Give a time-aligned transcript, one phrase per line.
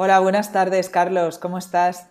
[0.00, 1.40] Hola, buenas tardes, Carlos.
[1.40, 2.08] ¿Cómo estás?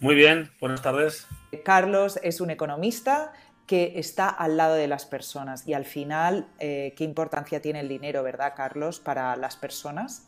[0.00, 1.28] Muy bien, buenas tardes.
[1.64, 3.32] Carlos es un economista
[3.68, 7.88] que está al lado de las personas y al final, eh, ¿qué importancia tiene el
[7.88, 10.26] dinero, verdad, Carlos, para las personas?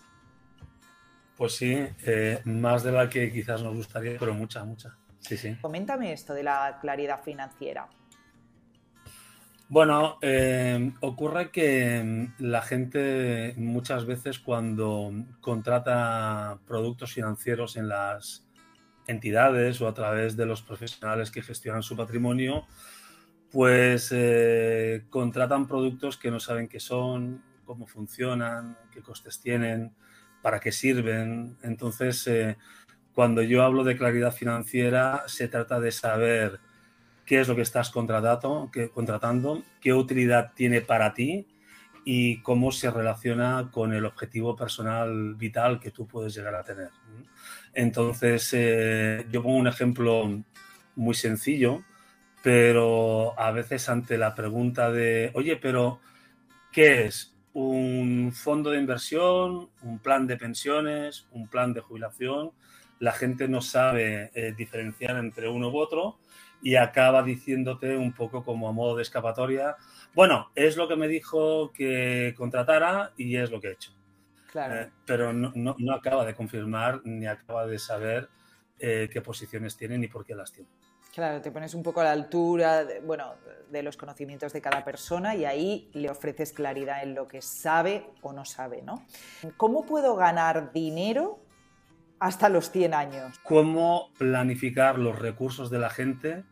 [1.36, 4.96] Pues sí, eh, más de la que quizás nos gustaría, pero mucha, mucha.
[5.18, 5.56] Sí, sí.
[5.60, 7.88] Coméntame esto de la claridad financiera.
[9.72, 18.46] Bueno, eh, ocurre que la gente muchas veces cuando contrata productos financieros en las
[19.06, 22.66] entidades o a través de los profesionales que gestionan su patrimonio,
[23.50, 29.94] pues eh, contratan productos que no saben qué son, cómo funcionan, qué costes tienen,
[30.42, 31.56] para qué sirven.
[31.62, 32.58] Entonces, eh,
[33.14, 36.60] cuando yo hablo de claridad financiera, se trata de saber
[37.24, 41.46] qué es lo que estás contratando, qué, contratando, qué utilidad tiene para ti
[42.04, 46.90] y cómo se relaciona con el objetivo personal vital que tú puedes llegar a tener.
[47.74, 50.42] Entonces, eh, yo pongo un ejemplo
[50.96, 51.84] muy sencillo,
[52.42, 56.00] pero a veces ante la pregunta de, oye, pero
[56.72, 57.36] ¿qué es?
[57.54, 59.70] ¿Un fondo de inversión?
[59.82, 61.26] ¿Un plan de pensiones?
[61.30, 62.50] ¿Un plan de jubilación?
[62.98, 66.18] La gente no sabe eh, diferenciar entre uno u otro
[66.62, 69.76] y acaba diciéndote un poco como a modo de escapatoria,
[70.14, 73.92] bueno, es lo que me dijo que contratara y es lo que he hecho.
[74.50, 74.74] Claro.
[74.76, 78.28] Eh, pero no, no, acaba de confirmar ni acaba de saber
[78.78, 80.68] eh, qué posiciones tiene ni por qué las tiene.
[81.12, 83.34] Claro, te pones un poco a la altura de, bueno,
[83.70, 88.06] de los conocimientos de cada persona y ahí le ofreces claridad en lo que sabe
[88.22, 89.06] o no sabe, ¿no?
[89.56, 91.40] ¿Cómo puedo ganar dinero
[92.18, 93.38] hasta los 100 años?
[93.42, 96.44] ¿Cómo planificar los recursos de la gente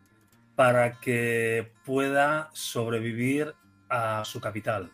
[0.61, 3.55] para que pueda sobrevivir
[3.89, 4.91] a su capital.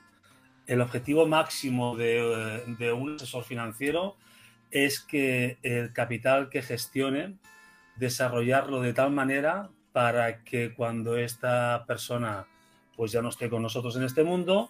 [0.66, 4.16] El objetivo máximo de, un asesor financiero
[4.72, 7.36] es que el capital que gestione,
[7.98, 12.48] desarrollarlo de tal manera para que cuando esta persona
[12.96, 14.70] pues ya no esté con nosotros en este mundo,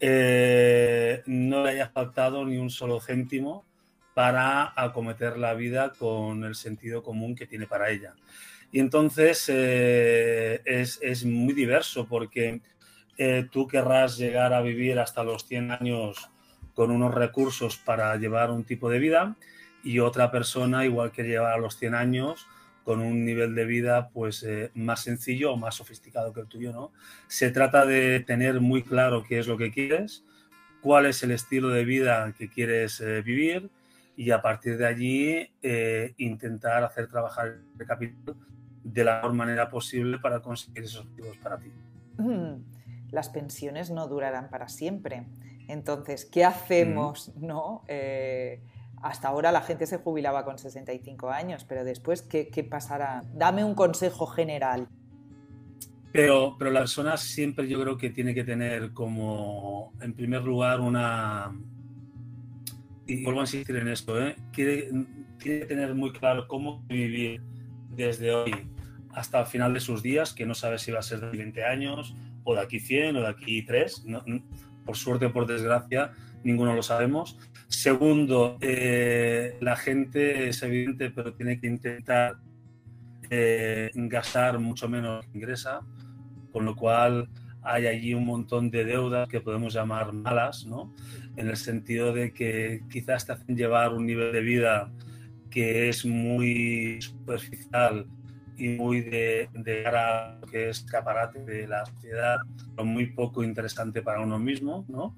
[0.00, 3.66] eh, no le haya faltado ni un solo céntimo
[4.14, 8.14] para acometer la vida con el sentido común que tiene para ella.
[8.70, 12.60] Y entonces eh, es, muy diverso porque
[13.16, 16.30] eh, tú querrás llegar a vivir hasta los 100 años
[16.74, 19.36] con unos recursos para llevar un tipo de vida
[19.82, 22.46] y otra persona igual que llevar a los 100 años
[22.84, 26.72] con un nivel de vida pues eh, más sencillo o más sofisticado que el tuyo,
[26.72, 26.92] ¿no?
[27.26, 30.24] Se trata de tener muy claro qué es lo que quieres,
[30.82, 33.70] cuál es el estilo de vida que quieres vivir
[34.16, 35.50] y a partir de allí
[36.16, 38.36] intentar hacer trabajar el capital
[38.92, 41.70] de la mejor manera posible para conseguir esos objetivos para ti.
[42.18, 42.54] Mm,
[43.10, 45.26] las pensiones no durarán para siempre.
[45.68, 47.32] Entonces, ¿qué hacemos?
[47.36, 47.84] ¿no?
[47.88, 48.62] Eh,
[49.02, 53.22] hasta ahora la gente se jubilaba con 65 años, pero después, ¿qué, pasará?
[53.34, 54.88] Dame un consejo general.
[56.10, 60.80] Pero, pero la persona siempre yo creo que tiene que tener como, en primer lugar,
[60.80, 61.54] una...
[63.06, 64.36] Y vuelvo a insistir en esto, ¿eh?
[64.52, 65.06] tiene
[65.38, 67.42] que tener muy claro cómo vivir
[67.90, 68.52] desde hoy
[69.18, 71.64] hasta el final de sus días, que no sabe si va a ser de 20
[71.64, 72.14] años
[72.44, 74.04] o de aquí 100 o de aquí 3.
[74.84, 76.12] por suerte o por desgracia,
[76.44, 77.36] ninguno lo sabemos.
[77.66, 82.36] Segundo, eh, la gente es evidente, pero tiene que intentar
[83.28, 85.80] eh, gastar mucho menos que ingresa,
[86.52, 87.28] con lo cual
[87.62, 90.94] hay allí un montón de deudas que podemos llamar malas, ¿no?
[91.36, 94.92] En el sentido de que quizás te hacen llevar un nivel de vida
[95.50, 98.06] que es muy superficial
[98.58, 102.38] y muy de, de cara lo que es escaparate de la sociedad,
[102.84, 105.16] muy poco interesante para uno mismo, ¿no?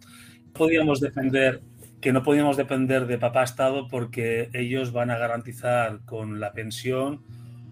[0.53, 1.63] Podíamos defender
[2.01, 7.23] que no podíamos depender de papá Estado porque ellos van a garantizar con la pensión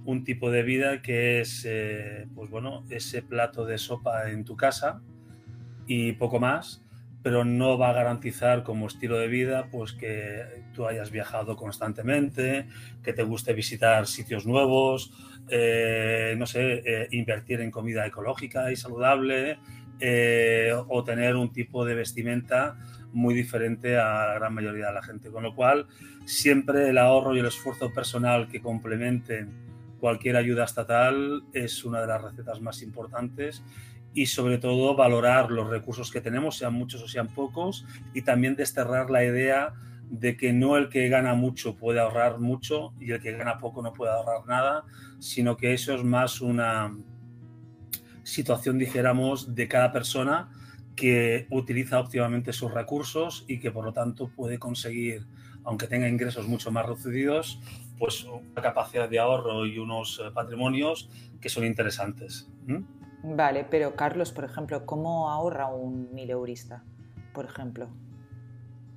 [0.04, 4.56] un tipo de vida que es, eh, pues bueno, ese plato de sopa en tu
[4.56, 5.02] casa
[5.86, 6.82] y poco más
[7.22, 12.68] pero no va a garantizar como estilo de vida pues que tú hayas viajado constantemente,
[13.02, 15.12] que te guste visitar sitios nuevos,
[15.48, 19.58] eh, no sé, eh, invertir en comida ecológica y saludable
[20.00, 22.76] eh, o tener un tipo de vestimenta
[23.12, 25.30] muy diferente a la gran mayoría de la gente.
[25.30, 25.86] Con lo cual,
[26.24, 29.68] siempre el ahorro y el esfuerzo personal que complementen
[29.98, 33.64] cualquier ayuda estatal es una de las recetas más importantes
[34.14, 38.56] y sobre todo valorar los recursos que tenemos, sean muchos o sean pocos, y también
[38.56, 39.74] desterrar la idea
[40.10, 43.82] de que no el que gana mucho puede ahorrar mucho y el que gana poco
[43.82, 44.84] no puede ahorrar nada,
[45.18, 46.96] sino que eso es más una
[48.22, 50.50] situación, dijéramos, de cada persona
[50.96, 55.26] que utiliza óptimamente sus recursos y que por lo tanto puede conseguir
[55.68, 57.60] aunque tenga ingresos mucho más reducidos,
[57.98, 61.10] pues una capacidad de ahorro y unos eh, patrimonios
[61.42, 62.48] que son interesantes.
[63.22, 66.84] Vale, pero Carlos, por ejemplo, ¿cómo ahorra un mileurista,
[67.32, 67.88] por ejemplo?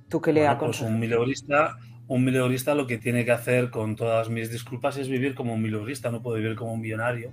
[0.08, 1.76] ¿Tú qué le bueno, pues un mileurista,
[2.06, 5.62] un mileurista lo que tiene que hacer, con todas mis disculpas, es vivir como un
[5.62, 7.32] mileurista, no puede vivir como un millonario.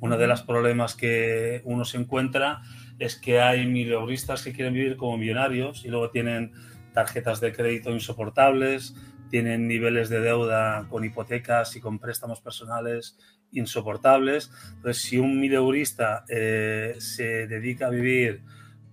[0.00, 2.62] Uno de los problemas que uno se encuentra
[2.98, 6.52] es que hay mileuristas que quieren vivir como millonarios y luego tienen
[6.92, 8.94] tarjetas de crédito insoportables,
[9.30, 13.18] tienen niveles de deuda con hipotecas y con préstamos personales
[13.54, 14.50] insoportables.
[14.76, 18.42] Entonces, si un mileurista eh, se dedica a vivir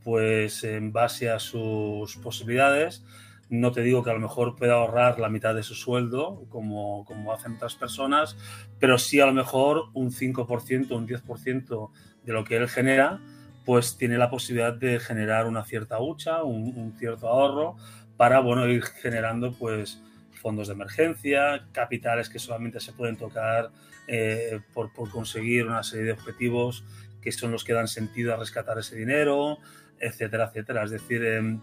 [0.04, 3.04] pues en base a sus posibilidades,
[3.50, 7.04] no te digo que a lo mejor pueda ahorrar la mitad de su sueldo, como,
[7.06, 8.38] como hacen otras personas,
[8.80, 11.92] pero sí a lo mejor un 5%, un 10%
[12.24, 13.20] de lo que él genera,
[13.66, 17.76] pues tiene la posibilidad de generar una cierta hucha, un, un cierto ahorro,
[18.16, 20.02] para bueno, ir generando pues
[20.42, 23.72] fondos de emergencia, capitales que solamente se pueden tocar
[24.08, 26.84] eh, por, por, conseguir una serie de objetivos
[27.22, 29.60] que son los que dan sentido a rescatar ese dinero,
[30.00, 30.84] etcétera, etcétera.
[30.84, 31.60] Es decir, eh,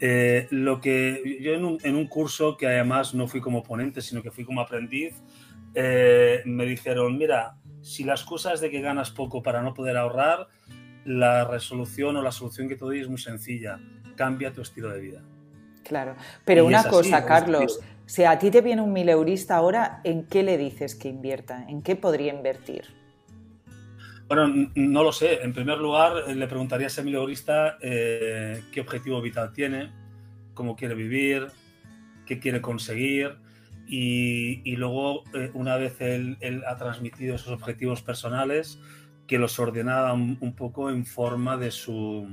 [0.00, 4.00] eh, lo que yo en un, en un, curso que además no fui como ponente,
[4.00, 5.14] sino que fui como aprendiz,
[5.74, 9.96] eh, me dijeron, mira, si la excusa es de que ganas poco para no poder
[9.96, 10.48] ahorrar,
[11.04, 13.78] la resolución o la solución que te doy es muy sencilla,
[14.16, 15.22] cambia tu estilo de vida.
[15.84, 16.16] Claro,
[16.46, 20.24] pero y una cosa, así, Carlos, si a ti te viene un mileurista ahora, ¿en
[20.26, 21.64] qué le dices que invierta?
[21.68, 22.84] ¿En qué podría invertir?
[24.28, 25.42] Bueno, no lo sé.
[25.42, 29.90] En primer lugar, le preguntaría a ese mileurista eh, qué objetivo vital tiene,
[30.54, 31.48] cómo quiere vivir,
[32.26, 33.36] qué quiere conseguir.
[33.86, 38.78] Y, luego, eh, una vez él, él, ha transmitido esos objetivos personales,
[39.26, 42.26] que los ordenara un, un poco en forma de su,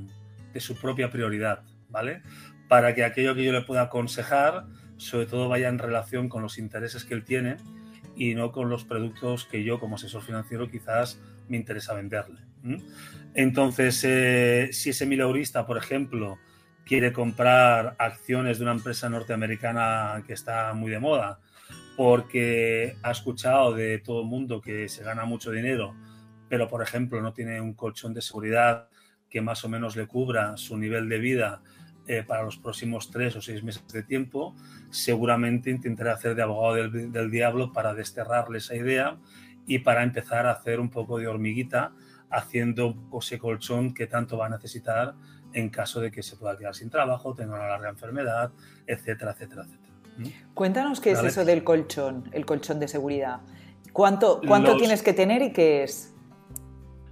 [0.53, 2.21] de su propia prioridad, ¿vale?
[2.69, 4.65] Para que aquello que yo le pueda aconsejar,
[5.01, 7.57] sobre todo vaya en relación con los intereses que él tiene
[8.15, 12.39] y no con los productos que yo como asesor financiero quizás me interesa venderle.
[13.33, 16.37] Entonces, eh, si ese mileurista, por ejemplo,
[16.85, 21.39] quiere comprar acciones de una empresa norteamericana que está muy de moda,
[21.97, 25.95] porque ha escuchado de todo el mundo que se gana mucho dinero,
[26.47, 28.87] pero, por ejemplo, no tiene un colchón de seguridad
[29.31, 31.63] que más o menos le cubra su nivel de vida
[32.07, 34.55] eh, para los próximos tres o seis meses de tiempo,
[34.89, 39.17] seguramente intentará hacer de abogado del, del diablo para desterrarle esa idea
[39.67, 41.93] y para empezar a hacer un poco de hormiguita
[42.29, 45.13] haciendo ese colchón que tanto va a necesitar
[45.53, 48.51] en caso de que se pueda quedar sin trabajo, tenga una larga enfermedad,
[48.87, 50.35] etcétera, etcétera, etcétera.
[50.53, 51.27] Cuéntanos qué ¿Vale?
[51.27, 53.41] es eso del colchón, el colchón de seguridad.
[53.91, 56.10] ¿Cuánto, cuánto los, tienes que tener y qué es?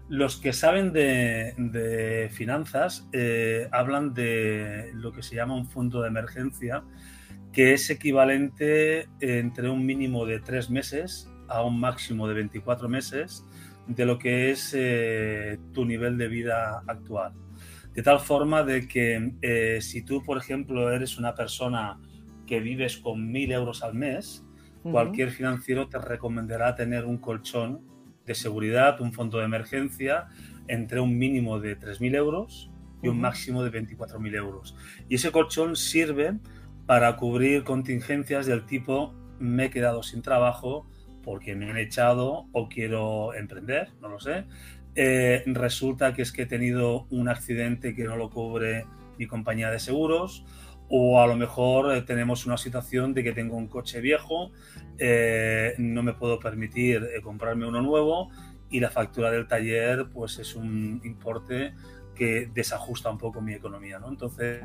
[0.09, 6.01] Los que saben de, de finanzas eh, hablan de lo que se llama un fondo
[6.01, 6.83] de emergencia,
[7.53, 13.45] que es equivalente entre un mínimo de tres meses a un máximo de 24 meses
[13.85, 17.33] de lo que es eh, tu nivel de vida actual.
[17.93, 21.99] De tal forma de que eh, si tú, por ejemplo, eres una persona
[22.47, 24.43] que vives con mil euros al mes,
[24.83, 24.91] uh -huh.
[24.91, 27.81] cualquier financiero te recomendará tener un colchón
[28.29, 30.27] de seguridad, un fondo de emergencia,
[30.67, 32.69] entre un mínimo de 3.000 euros
[33.01, 34.75] y un máximo de 24.000 euros.
[35.09, 36.37] Y ese colchón sirve
[36.85, 40.87] para cubrir contingencias del tipo me he quedado sin trabajo,
[41.23, 44.45] porque me han echado o quiero emprender, no lo sé.
[44.93, 48.85] Eh, resulta que es que he tenido un accidente que no lo cubre
[49.17, 50.45] mi compañía de seguros
[50.89, 54.51] o a lo mejor eh, tenemos una situación de que tengo un coche viejo,
[54.99, 58.29] eh, no me puedo permitir eh, comprarme uno nuevo
[58.69, 61.73] y la factura del taller pues es un importe
[62.15, 64.09] que desajusta un poco mi economía, ¿no?
[64.09, 64.61] Entonces,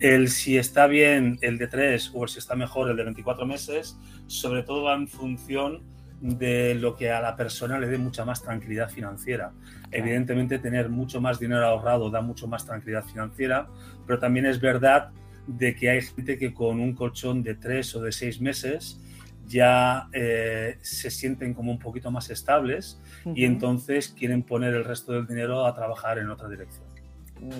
[0.00, 3.46] el si está bien el de 3 o el si está mejor el de 24
[3.46, 3.96] meses,
[4.26, 5.82] sobre todo va en función
[6.20, 9.52] de lo que a la persona le dé mucha más tranquilidad financiera.
[9.52, 9.88] Claro.
[9.92, 13.68] Evidentemente, tener mucho más dinero ahorrado da mucho más tranquilidad financiera,
[14.06, 15.10] pero también es verdad
[15.46, 19.00] de que hay gente que con un colchón de 3 o de 6 meses
[19.46, 23.32] ya eh, se sienten como un poquito más estables uh -huh.
[23.36, 26.84] y entonces quieren poner el resto del dinero a trabajar en otra dirección.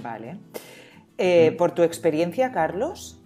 [0.02, 0.38] Vale.
[1.18, 3.20] Eh, por tu experiencia, Carlos,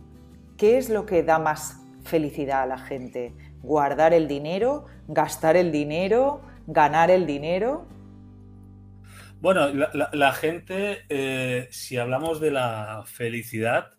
[0.57, 3.33] ¿qué es lo que da más felicidad a la gente?
[3.63, 4.87] ¿Guardar el dinero?
[5.09, 6.43] ¿Gastar el dinero?
[6.67, 7.87] ¿Ganar el dinero?
[9.41, 13.98] Bueno, la, la, la gente, eh, si hablamos de la felicidad,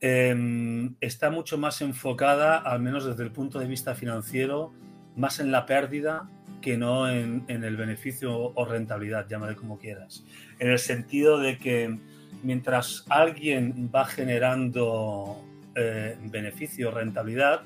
[0.00, 4.72] eh, está mucho más enfocada, al menos desde el punto de vista financiero,
[5.16, 6.28] más en la pérdida
[6.60, 10.24] que no en, el beneficio o rentabilidad, llámale como quieras.
[10.58, 11.98] En el sentido de que
[12.42, 15.42] mientras alguien va generando
[15.74, 17.62] eh, beneficio, rentabilidad,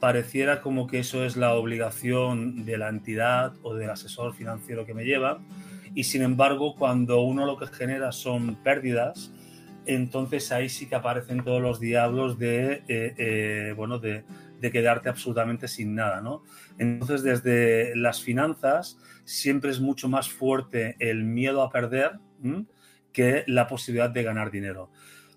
[0.00, 4.94] pareciera como que eso es la obligación de la entidad o del asesor financiero que
[4.94, 5.40] me lleva.
[5.94, 9.32] Y sin embargo, cuando uno lo que genera son pérdidas,
[9.86, 14.24] entonces ahí sí que aparecen todos los diablos de, eh, eh, bueno, de,
[14.72, 16.42] quedarte absolutamente sin nada, ¿no?
[16.76, 22.18] Entonces, desde las finanzas siempre es mucho más fuerte el miedo a perder
[23.12, 24.90] que la posibilidad de ganar dinero.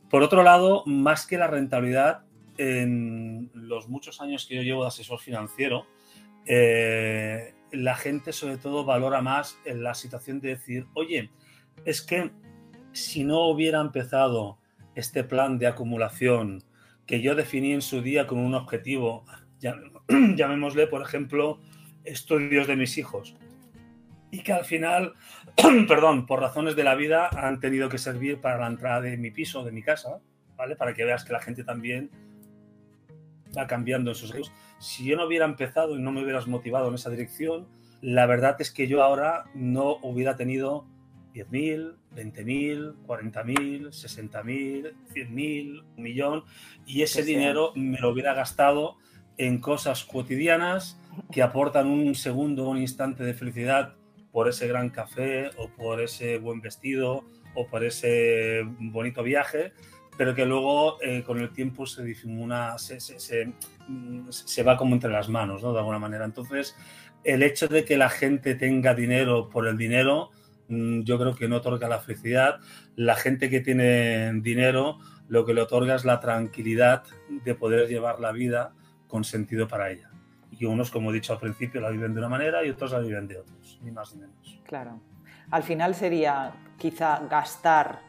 [0.09, 2.25] Por otro lado, más que la rentabilidad,
[2.57, 5.85] en los muchos años que yo llevo de asesor financiero,
[6.47, 11.29] eh, la gente sobre todo valora más la situación de decir, oye,
[11.85, 12.31] es que
[12.91, 14.59] si no hubiera empezado
[14.95, 16.63] este plan de acumulación
[17.05, 19.25] que yo definí en su día con un objetivo,
[20.09, 21.59] llamémosle, por ejemplo,
[22.03, 23.35] estudios de mis hijos,
[24.31, 25.13] y que al final,
[25.87, 29.31] perdón, por razones de la vida han tenido que servir para la entrada de mi
[29.31, 30.19] piso, de mi casa,
[30.55, 30.75] ¿vale?
[30.75, 32.11] Para que veas que la gente también
[33.57, 34.51] va cambiando en sus hijos.
[34.79, 37.67] Si yo no hubiera empezado y no me hubieras motivado en esa dirección,
[38.01, 40.85] la verdad es que yo ahora no hubiera tenido
[41.33, 46.43] 10.000, 20.000, 40.000, 60.000, 100.000, un millón,
[46.85, 48.97] y ese dinero me lo hubiera gastado
[49.37, 50.99] en cosas cotidianas
[51.31, 53.95] que aportan un segundo, un instante de felicidad
[54.31, 57.23] por ese gran café o por ese buen vestido
[57.55, 59.73] o por ese bonito viaje,
[60.17, 63.53] pero que luego eh, con el tiempo se difumina, se, se, se,
[64.29, 65.71] se, va como entre las manos, ¿no?
[65.71, 66.25] De alguna manera.
[66.25, 66.75] Entonces,
[67.23, 70.38] el hecho de que la gente tenga dinero por el dinero, mm,
[70.69, 72.59] yo creo que no otorga la felicidad.
[72.95, 77.03] La gente que tiene dinero, lo que le otorga es la tranquilidad
[77.43, 78.73] de poder llevar la vida
[79.07, 80.09] con sentido para ella
[80.59, 82.99] y unos, como he dicho al principio, la viven de una manera y otros la
[82.99, 84.59] viven de otros, ni más ni menos.
[84.65, 84.99] Claro.
[85.51, 87.99] Al final sería quizá gastar,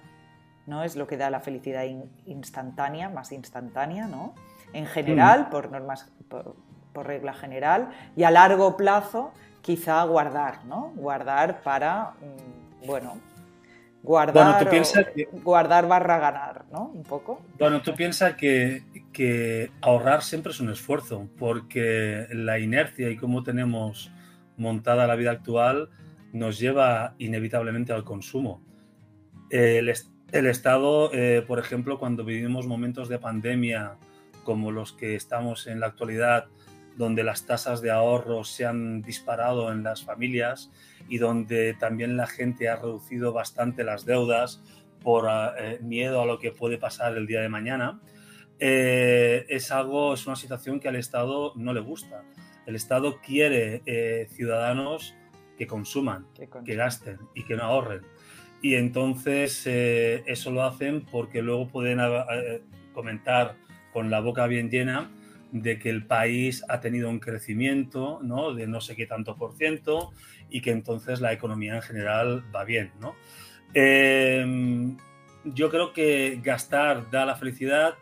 [0.67, 0.83] ¿no?
[0.83, 1.85] Es lo que da la felicidad
[2.27, 4.35] instantánea, más instantánea, ¿no?
[4.73, 5.51] En general, mm.
[5.51, 6.57] por normas, por,
[7.07, 10.93] regla general, y a largo plazo quizá guardar, ¿no?
[10.97, 13.21] Guardar para, mm, bueno,
[14.03, 14.67] guardar,
[15.33, 16.87] guardar barra ganar, ¿no?
[16.95, 17.43] Un poco.
[17.59, 23.43] Bueno, tú piensas que, que, ahorrar siempre es un esfuerzo, porque la inercia y cómo
[23.43, 24.11] tenemos
[24.57, 25.91] montada la vida actual
[26.33, 28.63] nos lleva inevitablemente al consumo.
[29.51, 29.93] El,
[30.33, 33.97] el Estado, eh, por ejemplo, cuando vivimos momentos de pandemia
[34.45, 36.47] como los que estamos en la actualidad,
[37.01, 40.71] donde las tasas de ahorro se han disparado en las familias
[41.09, 44.63] y donde también la gente ha reducido bastante las deudas
[45.03, 48.03] por eh, miedo a lo que puede pasar el día de mañana,
[48.59, 52.23] eh, es algo, es una situación que al Estado no le gusta.
[52.67, 55.15] El Estado quiere eh, ciudadanos
[55.57, 58.03] que consuman, que, gasten y que no ahorren.
[58.61, 61.99] Y entonces eso lo hacen porque luego pueden
[62.93, 63.57] comentar
[63.95, 65.11] con la boca bien llena
[65.53, 68.55] de que el país ha tenido un crecimiento ¿no?
[68.55, 70.13] de no sé qué tanto por ciento
[70.49, 72.93] y que entonces la economía en general va bien.
[73.01, 73.15] ¿no?
[73.75, 74.97] Em,
[75.45, 77.95] yo creo que gastar da la felicidad,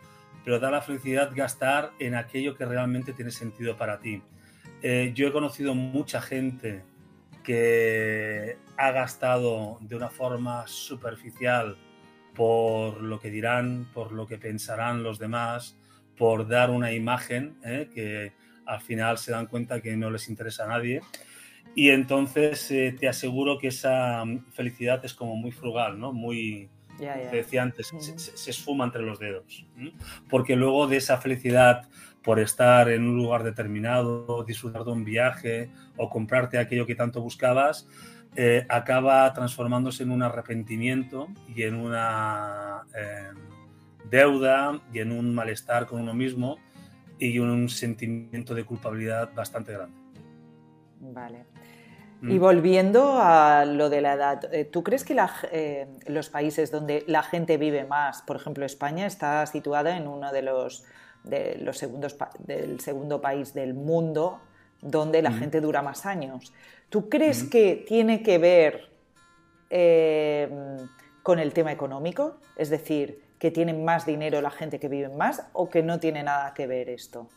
[0.45, 4.23] pero da la felicidad gastar en aquello que realmente tiene sentido para ti.
[4.83, 6.85] Eh, yo he conocido mucha gente
[7.43, 11.77] que ha gastado de una forma superficial
[12.35, 15.77] por lo que dirán, por lo que pensarán los demás,
[16.19, 17.89] por dar una imagen ¿eh?
[17.95, 18.33] que
[18.67, 21.01] al final se dan cuenta que no les interesa a nadie.
[21.75, 26.13] Y entonces eh, te aseguro que esa mm, felicidad es como muy frugal, ¿no?
[26.13, 26.69] Muy,
[27.31, 29.65] decía antes, se, esfuma entre los dedos.
[30.29, 31.89] Porque luego de esa felicidad
[32.23, 37.23] por estar en un lugar determinado, disfrutar de un viaje o comprarte aquello que tanto
[37.23, 37.89] buscabas,
[38.37, 42.83] eh, acaba transformándose en un arrepentimiento y en una
[44.11, 46.59] deuda y en un malestar con uno mismo
[47.19, 49.97] y un sentimiento de culpabilidad bastante grande.
[51.01, 51.45] Vale.
[52.21, 52.31] Mm.
[52.33, 55.17] Y volviendo a lo de la edad, eh, ¿tú crees que
[55.53, 60.33] eh, los países donde la gente vive más, por ejemplo España, está situada en uno
[60.33, 60.85] de los,
[61.25, 64.41] de los segundos del segundo país del mundo
[64.81, 65.39] donde la mm.
[65.39, 66.53] gente dura más años?
[66.89, 67.51] ¿Tú crees mm.
[67.51, 68.91] que tiene que ver
[69.71, 70.49] eh,
[71.23, 72.39] con el tema económico?
[72.57, 76.23] Es decir, que tienen más dinero la gente que vive más o que no tiene
[76.23, 77.29] nada que ver esto?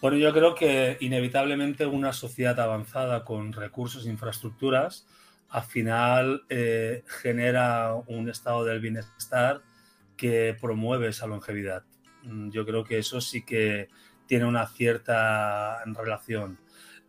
[0.00, 5.06] Bueno, yo creo que inevitablemente una sociedad avanzada con recursos e infraestructuras
[5.48, 9.62] al final eh, genera un estado del bienestar
[10.16, 11.84] que promueve esa longevidad.
[12.24, 13.88] Mm, yo creo que eso sí que
[14.26, 16.58] tiene una cierta relación.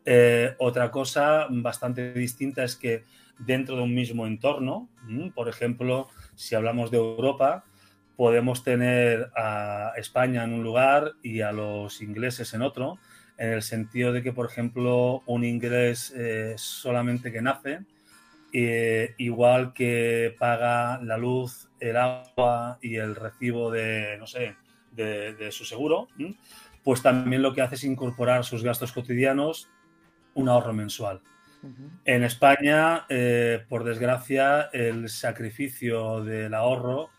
[0.05, 3.03] Eh, otra cosa bastante distinta es que
[3.39, 7.65] dentro de un mismo entorno, mm, por ejemplo, si hablamos de Europa,
[8.17, 12.97] podemos tener a España en un lugar y a los ingleses en otro,
[13.37, 17.81] en el sentido de que, por ejemplo, un inglés eh, solamente que nace,
[18.51, 24.55] eh, igual que paga la luz, el agua y el recibo de, no sé,
[24.91, 26.07] de, su seguro,
[26.83, 29.69] pues también lo que hace es incorporar sus gastos cotidianos
[30.33, 31.21] un ahorro mensual.
[32.05, 37.09] En España, eh, por desgracia, el sacrificio del ahorro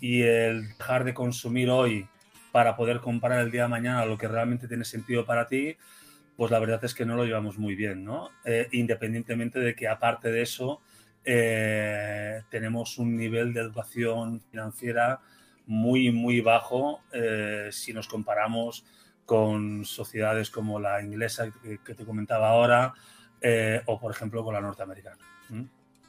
[0.00, 2.08] y el dejar de consumir hoy
[2.52, 5.76] para poder comprar el día de mañana lo que realmente tiene sentido para ti,
[6.36, 8.30] pues la verdad es que no lo llevamos muy bien, ¿no?
[8.44, 10.80] Eh, independientemente de que aparte de eso
[11.24, 15.20] eh, tenemos un nivel de educación financiera
[15.66, 18.84] muy, muy bajo eh, si nos comparamos
[19.24, 21.46] con sociedades como la inglesa
[21.84, 22.94] que, te comentaba ahora
[23.86, 25.18] o, por ejemplo, con la norteamericana.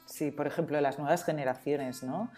[0.06, 2.30] Sí, por ejemplo, las nuevas generaciones, ¿no?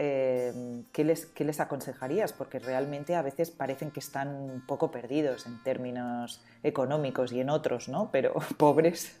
[0.00, 2.32] Em, ¿qué, les, ¿qué, les, aconsejarías?
[2.32, 7.50] Porque realmente a veces parecen que están un poco perdidos en términos económicos y en
[7.50, 8.08] otros, ¿no?
[8.12, 9.18] Pero pobres.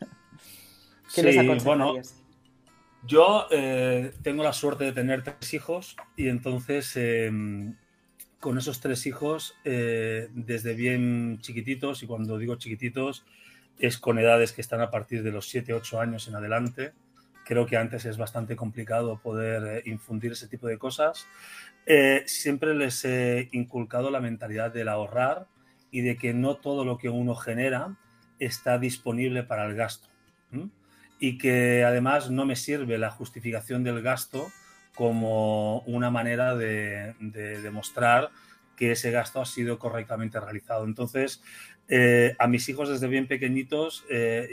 [1.12, 1.64] ¿Qué les aconsejarías?
[1.64, 1.94] Bueno,
[3.04, 7.74] yo eh, tengo la suerte de tener tres hijos y entonces em,
[8.38, 13.26] con esos tres hijos, eh, desde bien chiquititos, y cuando digo chiquititos,
[13.80, 16.92] es con edades que están a partir de los 7, 8 años en adelante,
[17.48, 21.26] creo que antes es bastante complicado poder eh, infundir ese tipo de cosas.
[21.86, 25.46] Eh, siempre les he inculcado la mentalidad del ahorrar
[25.90, 27.96] y de que no todo lo que uno genera
[28.38, 30.08] está disponible para el gasto.
[31.18, 34.46] Y que además no me sirve la justificación del gasto
[34.94, 38.28] como una manera de, demostrar
[38.76, 40.84] que ese gasto ha sido correctamente realizado.
[40.84, 41.42] Entonces,
[41.88, 44.04] eh, a mis hijos desde bien pequeñitos,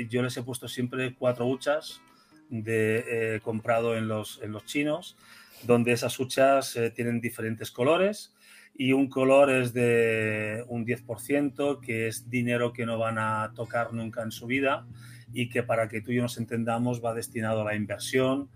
[0.09, 2.01] yo les he puesto siempre cuatro huchas
[2.49, 5.17] de, eh, comprado en los, en los chinos,
[5.63, 8.35] donde esas huchas eh, tienen diferentes colores
[8.77, 13.93] y un color es de un 10%, que es dinero que no van a tocar
[13.93, 14.85] nunca en su vida
[15.33, 18.49] y que para que tú y yo nos entendamos va destinado a la inversión,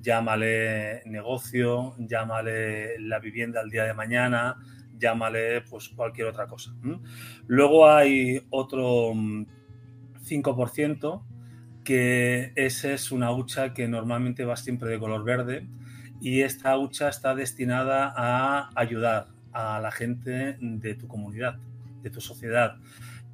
[0.00, 4.56] llámale negocio, llámale la vivienda al día de mañana,
[4.98, 6.74] llámale pues cualquier otra cosa.
[7.46, 11.22] Luego hay otro 5% mm,
[11.86, 15.68] que esa es una hucha que normalmente va siempre de color verde
[16.20, 21.58] y esta hucha está destinada a ayudar a la gente de tu comunidad,
[22.02, 22.78] de tu sociedad.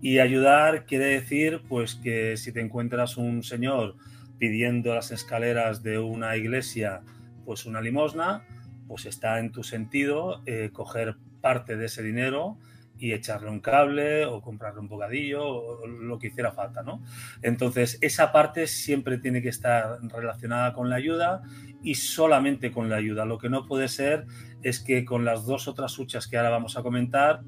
[0.03, 3.97] Y ayudar quiere decir pues que si te encuentras un señor
[4.39, 7.01] pidiendo las escaleras de una iglesia
[7.47, 8.45] pues una limosna,
[8.87, 12.59] pues está en tu sentido eh, coger parte de ese dinero
[13.03, 17.03] y echarle un cable o comprarle un bocadillo o lo que hiciera falta, ¿no?
[17.43, 21.43] Entonces, esa parte siempre tiene que estar relacionada con la ayuda
[21.83, 23.25] y solamente con la ayuda.
[23.25, 24.27] Lo que no puede ser
[24.63, 27.41] es que con las dos otras huchas que ahora vamos a comentar,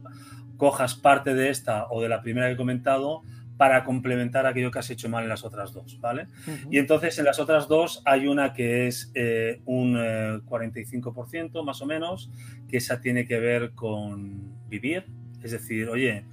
[0.57, 3.23] cojas parte de esta o de la primera que he comentado
[3.57, 6.27] para complementar aquello que has hecho mal en las otras dos, ¿vale?
[6.69, 11.81] Y entonces en las otras dos hay una que es eh, un 45% eh, más
[11.81, 12.33] o menos,
[12.69, 15.07] que esa tiene que ver con vivir,
[15.45, 16.25] es decir, oye,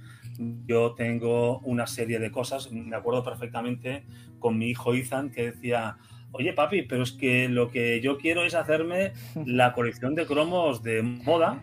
[0.66, 4.04] yo tengo una serie de cosas, me acuerdo perfectamente
[4.38, 5.98] con mi hijo Ethan que decía,
[6.32, 9.12] oye papi, pero es que lo que yo quiero es hacerme
[9.44, 11.62] la colección de cromos de moda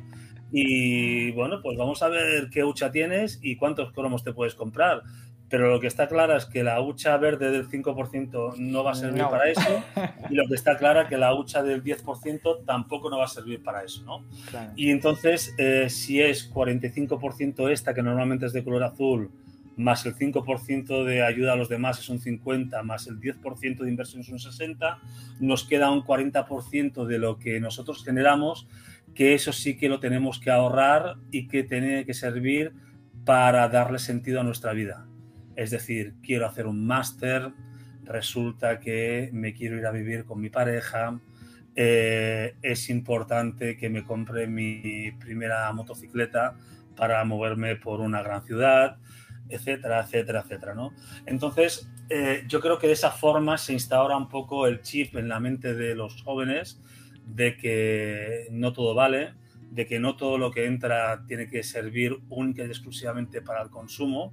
[0.51, 5.03] y bueno, pues vamos a ver qué hucha tienes y cuántos cromos te puedes comprar
[5.49, 8.95] pero lo que está claro es que la hucha verde del 5% no va a
[8.95, 9.83] servir para eso
[10.29, 13.29] y lo que está claro es que la hucha del 10% tampoco no va a
[13.29, 14.23] servir para eso, ¿no?
[14.75, 19.31] Y entonces, eh, si es 45% esta, que normalmente es de color azul,
[19.75, 23.89] más el 5% de ayuda a los demás es un 50, más el 10% de
[23.89, 24.99] inversión es un 60,
[25.39, 28.67] nos queda un 40% de lo que nosotros generamos,
[29.15, 32.73] que eso sí que lo tenemos que ahorrar y que tiene que servir
[33.25, 35.08] para darle sentido a nuestra vida.
[35.59, 37.51] Es decir, quiero hacer un máster,
[38.05, 41.19] resulta que me quiero ir a vivir con mi pareja,
[41.75, 46.55] eh, es importante que me compre mi primera motocicleta
[46.95, 48.99] para moverme por una gran ciudad,
[49.49, 50.93] etcétera, etcétera, etcétera, ¿no?
[51.25, 55.27] Entonces, eh, yo creo que de esa forma se instaura un poco el chip en
[55.27, 56.81] la mente de los jóvenes
[57.25, 59.33] de que no todo vale,
[59.71, 63.69] de que no todo lo que entra tiene que servir única y exclusivamente para el
[63.69, 64.31] consumo,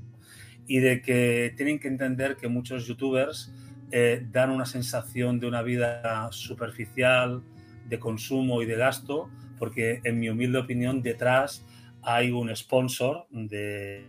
[0.67, 3.53] y de que tienen que entender que muchos youtubers
[3.93, 7.43] eh, dan una sensación de una vida superficial,
[7.89, 11.65] de consumo y de gasto, porque en mi humilde opinión detrás
[12.03, 14.07] hay un sponsor de,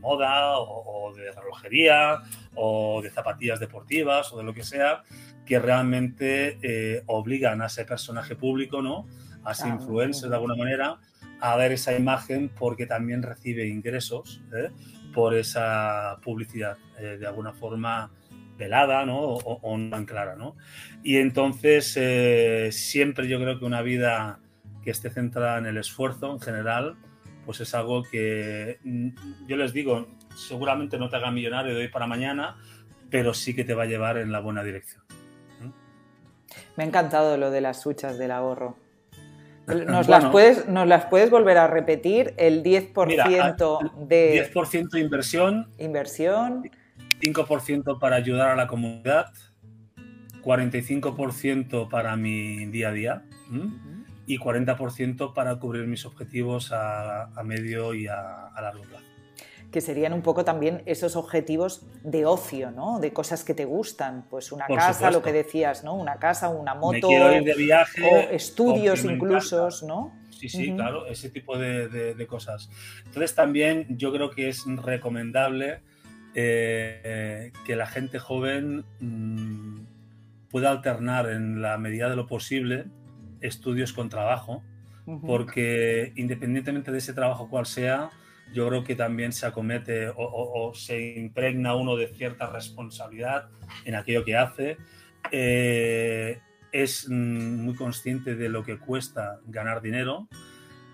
[0.00, 2.18] moda o, de relojería
[2.54, 5.02] o de zapatillas deportivas o de lo que sea
[5.44, 9.06] que realmente eh, obligan a ese personaje público, ¿no?
[9.44, 10.98] a ese influencer de alguna manera,
[11.40, 14.70] a ver esa imagen porque también recibe ingresos ¿eh?
[15.18, 18.08] Por esa publicidad, eh, de alguna forma
[18.56, 19.18] velada ¿no?
[19.18, 20.36] o, no tan clara.
[20.36, 20.54] ¿no?
[21.02, 21.92] Y entonces
[22.72, 24.38] siempre yo creo que una vida
[24.80, 26.94] que esté centrada en el esfuerzo en general,
[27.44, 29.08] pues es algo que mm,
[29.48, 32.56] yo les digo, seguramente no te haga millonario de hoy para mañana,
[33.10, 35.02] pero sí que te va a llevar en la buena dirección.
[36.76, 38.76] Me ha encantado lo de las huchas del ahorro.
[39.86, 42.34] ¿Nos, las, puedes, ¿Nos las puedes volver a repetir?
[42.36, 44.50] El 10% de...
[44.52, 45.70] 10% inversión.
[45.78, 46.70] Inversión.
[47.20, 49.32] 5% para ayudar a la comunidad.
[50.42, 53.24] 45% para mi día a día
[54.26, 59.04] y 40% para cubrir mis objetivos a, medio y a, largo plazo.
[59.70, 63.00] Que serían un poco también esos objetivos de ocio, ¿no?
[63.00, 64.24] De cosas que te gustan.
[64.30, 65.94] Pues una casa, lo que decías, ¿no?
[65.94, 67.10] Una casa, una moto.
[67.10, 68.02] ir de viaje.
[68.02, 70.12] O estudios incluso, ¿no?
[70.30, 72.70] Sí, sí, claro, ese tipo de, cosas.
[73.04, 75.80] Entonces también yo creo que es recomendable
[76.34, 79.80] eh, que la gente joven mm,
[80.50, 82.86] pueda alternar en la medida de lo posible
[83.40, 84.62] estudios con trabajo,
[85.26, 88.10] porque independientemente de ese trabajo cual sea,
[88.52, 93.48] yo creo que también se acomete o, se impregna uno de cierta responsabilidad
[93.84, 94.76] en aquello que hace.
[95.30, 96.40] Eh,
[96.72, 100.28] es mm, muy consciente de lo que cuesta ganar dinero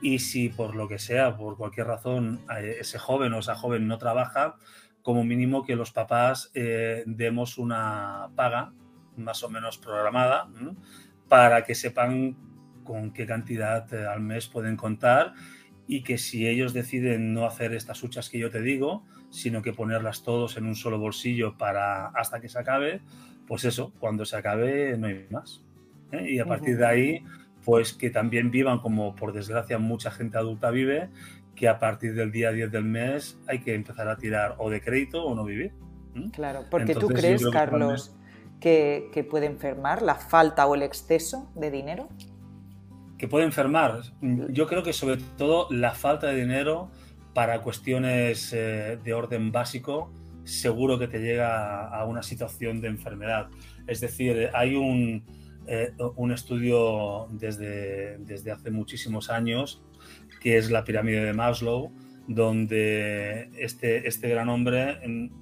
[0.00, 3.88] y si por lo que sea, por cualquier razón, eh, ese joven o esa joven
[3.88, 4.56] no trabaja,
[5.02, 8.72] como mínimo que los papás eh, demos una paga
[9.16, 10.48] más o menos programada
[11.28, 12.36] para que sepan
[12.84, 15.34] con qué cantidad eh, al mes pueden contar
[15.86, 19.72] y que si ellos deciden no hacer estas huchas que yo te digo, sino que
[19.72, 23.02] ponerlas todos en un solo bolsillo para hasta que se acabe,
[23.46, 25.64] pues eso, cuando se acabe no hay más.
[26.12, 26.30] ¿eh?
[26.30, 27.24] Y a partir de ahí,
[27.64, 31.10] pues que también vivan como por desgracia mucha gente adulta vive,
[31.54, 34.80] que a partir del día 10 del mes hay que empezar a tirar o de
[34.80, 35.72] crédito o no vivir.
[36.32, 38.16] Claro, porque tú crees, Carlos,
[38.60, 42.08] que, puede enfermar la falta o el exceso de dinero?
[43.18, 44.02] Que puede enfermar.
[44.20, 46.90] Yo creo que sobre todo la falta de dinero
[47.32, 50.12] para cuestiones eh, de orden básico
[50.44, 53.48] seguro que te llega a una situación de enfermedad.
[53.86, 55.24] Es decir, hay un,
[55.66, 59.82] eh, un estudio desde, desde hace muchísimos años
[60.40, 61.90] que es la pirámide de Maslow,
[62.28, 64.98] donde este, este gran hombre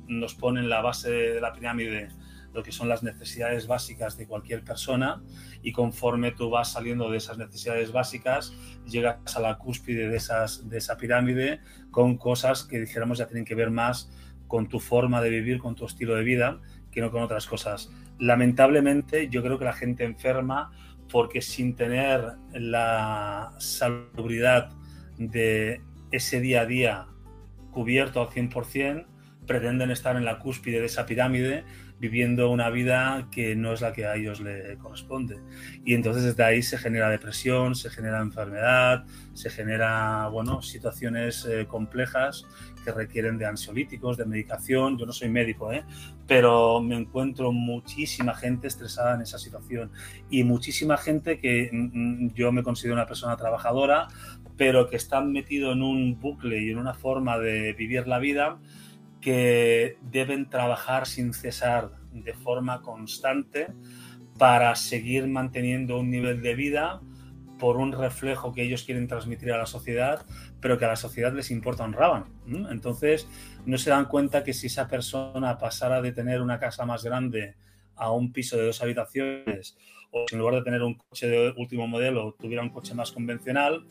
[0.07, 2.09] nos pone en la base de la pirámide
[2.53, 5.23] lo que son las necesidades básicas de cualquier persona
[5.63, 8.55] y conforme tú vas saliendo de esas necesidades básicas,
[8.87, 11.61] llegas a la cúspide de, esas, de esa pirámide
[11.91, 14.11] con cosas que dijéramos ya tienen que ver más
[14.49, 16.61] con tu forma de vivir, con tu estilo de vida,
[16.91, 17.91] que no con otras cosas.
[18.19, 20.73] Lamentablemente yo creo que la gente enferma
[21.11, 24.71] porque sin tener la salubridad
[25.17, 27.07] de ese día a día
[27.71, 29.07] cubierto al 100%,
[29.47, 31.65] pretenden estar en la cúspide de esa pirámide
[32.03, 35.39] viviendo una vida que no es la que a ellos le corresponde.
[35.85, 41.65] Y entonces desde ahí se genera depresión, se genera enfermedad, se genera, bueno, situaciones eh,
[41.69, 42.45] complejas
[42.85, 44.99] que requieren de ansiolíticos, de medicación.
[44.99, 45.85] Yo no soy médico, ¿eh?
[46.27, 49.93] pero me encuentro muchísima gente estresada en esa situación
[50.29, 54.09] y muchísima gente que mm, mm, yo me considero una persona trabajadora,
[54.57, 58.59] pero que están metido en un bucle y en una forma de vivir la vida
[59.23, 63.69] que deben trabajar sin cesar de forma constante
[64.39, 67.01] para seguir manteniendo un nivel de vida
[67.59, 70.27] por un reflejo que ellos quieren transmitir a la sociedad,
[70.61, 72.25] pero que a la sociedad les importa un.
[72.71, 73.29] Entonces,
[73.65, 77.55] no se dan cuenta que si esa persona pasara de tener una casa más grande
[77.95, 79.77] a un piso de dos habitaciones,
[80.11, 83.87] o en lugar de tener un coche de último modelo, tuviera un coche más convencional,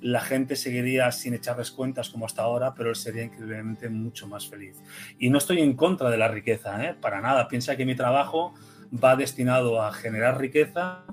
[0.00, 4.82] la gente seguiría sin echarles cuentas como hasta ahora, pero sería increíblemente mucho más feliz.
[5.18, 6.94] Y no estoy en contra de la riqueza, ¿eh?
[7.00, 7.48] para nada.
[7.48, 8.54] Piensa que mi trabajo
[8.92, 11.04] va destinado a generar riqueza,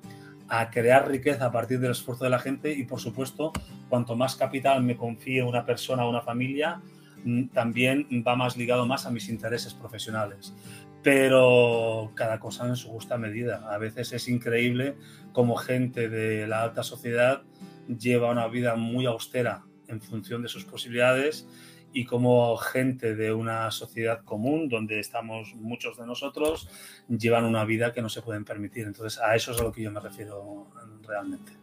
[0.47, 3.53] a crear riqueza a partir del esfuerzo de la gente y, por supuesto,
[3.89, 6.81] cuanto más capital me confíe una persona o una familia,
[7.23, 10.53] mm, también va más ligado más a mis intereses profesionales.
[11.01, 13.67] Pero cada cosa en su justa medida.
[13.73, 14.95] A veces es increíble
[15.31, 17.43] como gente de la alta sociedad
[17.87, 21.47] lleva una vida muy austera en función de sus posibilidades
[21.93, 26.67] y como gente de una sociedad común donde estamos muchos de nosotros
[27.07, 28.85] llevan una vida que no se pueden permitir.
[28.85, 30.67] Entonces a eso es a lo que yo me refiero
[31.03, 31.53] realmente.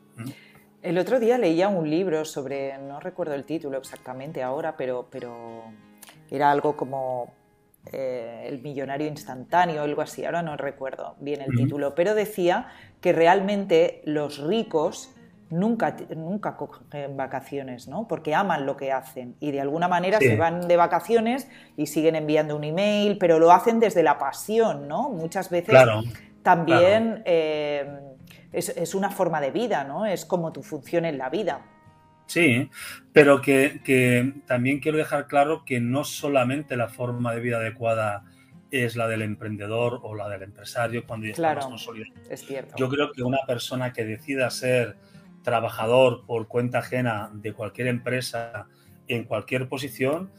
[0.82, 5.64] El otro día leía un libro sobre, no recuerdo el título exactamente ahora, pero, pero
[6.30, 7.34] era algo como
[7.92, 12.68] eh, El millonario instantáneo, algo así, ahora no recuerdo bien el título, pero decía
[13.00, 15.14] que realmente los ricos
[15.50, 18.06] nunca, nunca cogen vacaciones, ¿no?
[18.08, 22.16] Porque aman lo que hacen y de alguna manera se van de vacaciones y siguen
[22.16, 25.10] enviando un email, pero lo hacen desde la pasión, ¿no?
[25.10, 25.76] Muchas veces
[26.42, 28.00] también eh,
[28.52, 30.06] es, una forma de vida, ¿no?
[30.06, 31.60] Es como tu función en la vida.
[32.26, 32.70] Sí,
[33.12, 38.24] pero que, también quiero dejar claro que no solamente la forma de vida adecuada
[38.70, 41.74] es la del emprendedor o la del empresario cuando ya claro,
[42.30, 42.76] Es cierto.
[42.76, 44.96] Yo creo que una persona que decida ser
[45.42, 48.68] trabajador por cuenta ajena de cualquier empresa
[49.08, 50.30] en cualquier posición,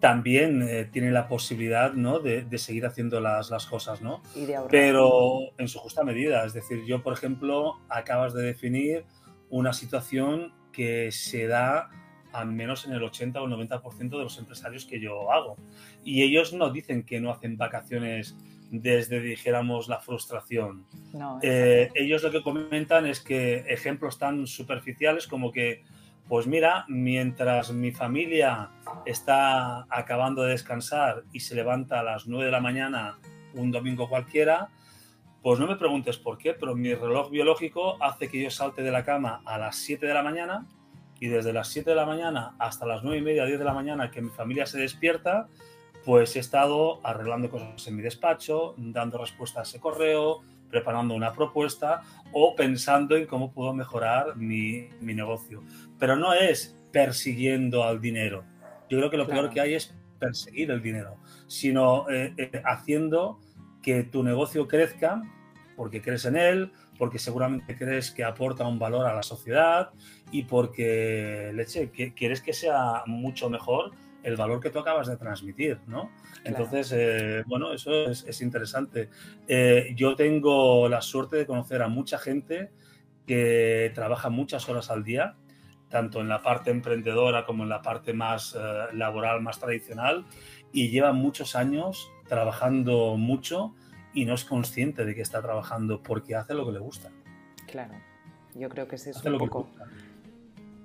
[0.00, 2.20] también eh, tiene la posibilidad ¿no?
[2.20, 4.22] de, seguir haciendo las, las cosas, ¿no?
[4.70, 6.44] Pero en su justa medida.
[6.44, 9.04] Es decir, yo, por ejemplo, acabas de definir
[9.50, 11.90] una situación que se da
[12.32, 15.56] al menos en el 80 o el 90% de los empresarios que yo hago.
[16.04, 18.36] Y ellos no dicen que no hacen vacaciones
[18.70, 20.86] desde, dijéramos, la frustración.
[21.42, 25.84] Eh, ellos lo que comentan es que ejemplos tan superficiales como que,
[26.28, 28.70] pues mira, mientras mi familia
[29.06, 33.18] está acabando de descansar y se levanta a las 9 de la mañana
[33.54, 34.68] un domingo cualquiera,
[35.42, 38.90] pues no me preguntes por qué, pero mi reloj biológico hace que yo salte de
[38.90, 40.66] la cama a las 7 de la mañana
[41.20, 43.72] y desde las 7 de la mañana hasta las 9 y media, 10 de la
[43.72, 45.48] mañana que mi familia se despierta,
[46.04, 51.32] pues he estado arreglando cosas en mi despacho, dando respuesta a ese correo, preparando una
[51.32, 55.62] propuesta o pensando en cómo puedo mejorar mi, negocio.
[55.98, 58.44] Pero no es persiguiendo al dinero.
[58.88, 63.38] Yo creo que lo peor que hay es perseguir el dinero, sino eh, eh, haciendo
[63.82, 65.22] que tu negocio crezca
[65.76, 69.90] porque crees en él, porque seguramente crees que aporta un valor a la sociedad
[70.32, 75.16] y porque, leche, que quieres que sea mucho mejor el valor que tú acabas de
[75.16, 76.10] transmitir, ¿no?
[76.44, 79.08] Entonces, eh, bueno, eso es, interesante.
[79.46, 82.70] Eh, yo tengo la suerte de conocer a mucha gente
[83.26, 85.36] que trabaja muchas horas al día,
[85.88, 90.26] tanto en la parte emprendedora como en la parte más eh, laboral, más tradicional,
[90.72, 93.74] y lleva muchos años trabajando mucho
[94.12, 97.10] y no es consciente de que está trabajando porque hace lo que le gusta.
[97.66, 97.94] Claro,
[98.54, 99.68] yo creo que es eso un poco.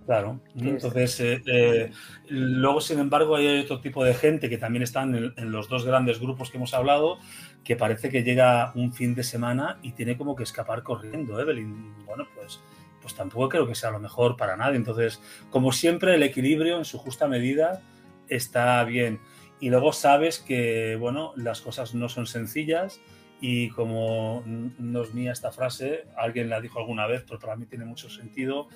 [0.05, 1.91] Claro, entonces eh, eh,
[2.27, 6.19] luego sin embargo hay otro tipo de gente que también están en, los dos grandes
[6.19, 7.19] grupos que hemos hablado,
[7.63, 12.05] que parece que llega un fin de semana y tiene como que escapar corriendo, Evelyn.
[12.05, 12.59] Bueno, pues,
[13.01, 14.75] pues tampoco creo que sea lo mejor para nadie.
[14.75, 17.81] Entonces, como siempre, el equilibrio en su justa medida
[18.27, 19.21] está bien.
[19.61, 22.99] Y luego sabes que, bueno, las cosas no son sencillas
[23.39, 27.65] y como no es mía esta frase, alguien la dijo alguna vez, pero para mí
[27.65, 28.67] tiene mucho sentido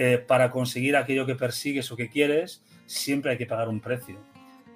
[0.00, 4.20] eh, para conseguir aquello que persigues o que quieres, siempre hay que pagar un precio.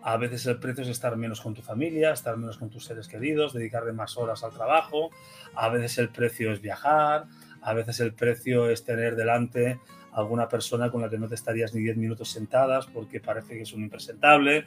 [0.03, 3.07] A veces el precio es estar menos con tu familia, estar menos con tus seres
[3.07, 5.11] queridos, dedicarle más horas al trabajo.
[5.55, 7.27] A veces el precio es viajar,
[7.61, 9.79] a veces el precio es tener delante
[10.11, 13.63] alguna persona con la que no te estarías ni 10 minutos sentadas porque parece que
[13.63, 14.65] es un impresentable.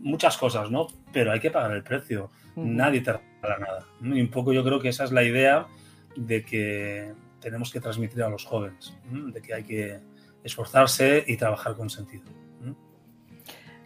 [0.00, 0.86] Muchas cosas, ¿no?
[1.14, 2.30] Pero hay que pagar el precio.
[2.56, 3.86] Nadie te regala nada.
[4.02, 5.66] Y un poco yo creo que esa es la idea
[6.14, 7.14] de que
[7.44, 10.00] tenemos que transmitir a los jóvenes, de que hay que
[10.42, 12.24] esforzarse y trabajar con sentido.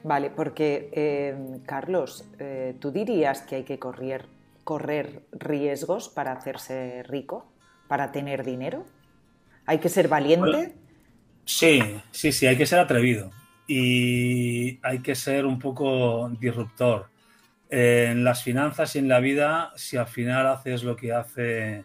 [0.05, 4.27] Vale, porque eh, Carlos, eh, ¿tú dirías que hay que correr,
[4.63, 7.53] correr riesgos para hacerse rico,
[7.89, 8.87] para tener dinero?
[9.67, 10.75] ¿Hay que ser valiente?
[11.45, 11.81] sí,
[12.13, 13.31] sí, sí, hay que ser atrevido
[13.67, 17.11] y hay que ser un poco disruptor.
[17.71, 21.85] en las finanzas y en la vida, si al final haces lo que hace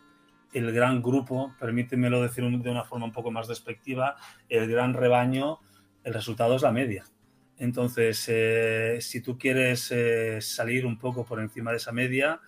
[0.54, 4.16] el gran grupo, permítemelo decir de una forma un poco más despectiva,
[4.50, 5.60] el gran rebaño,
[6.04, 7.06] el resultado es la media.
[7.58, 12.42] Entonces, eh, si tú quieres eh, salir un poco por encima de esa media,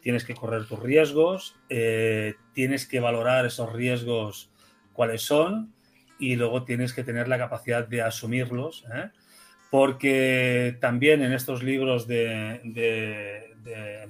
[0.00, 4.50] tienes que correr tus riesgos, eh, tienes que valorar esos riesgos
[4.92, 5.74] cuáles son
[6.18, 8.84] y luego tienes que tener la capacidad de asumirlos,
[9.70, 14.02] porque también en estos libros de, de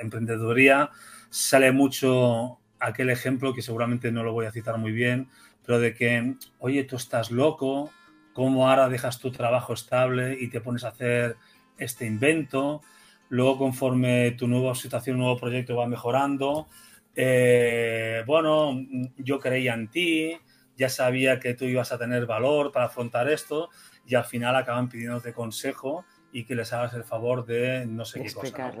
[0.00, 0.90] emprendeduría
[1.28, 5.28] sale mucho aquel ejemplo que seguramente no lo voy a citar muy bien,
[5.64, 7.90] pero de que, oye, tú estás loco,
[8.32, 11.36] ¿cómo ahora dejas tu trabajo estable y te pones a hacer
[11.78, 12.82] este invento?
[13.28, 16.68] Luego, conforme tu nueva situación, nuevo proyecto va mejorando,
[17.16, 18.78] eh, bueno,
[19.16, 20.38] yo creía en ti,
[20.76, 23.70] ya sabía que tú ibas a tener valor para afrontar esto
[24.06, 28.22] y al final acaban pidiéndote consejo y que les hagas el favor de no sé
[28.22, 28.72] qué cosa.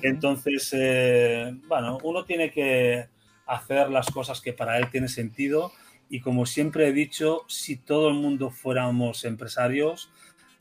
[0.00, 3.08] Entonces, eh, bueno, uno tiene que
[3.46, 5.72] hacer las cosas que para él tiene sentido.
[6.08, 10.10] Y como siempre he dicho, si todo el mundo fuéramos empresarios,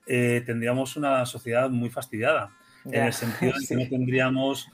[0.07, 2.51] eh, tendríamos una sociedad muy fastidiada,
[2.85, 4.67] en el sentido de que no tendríamos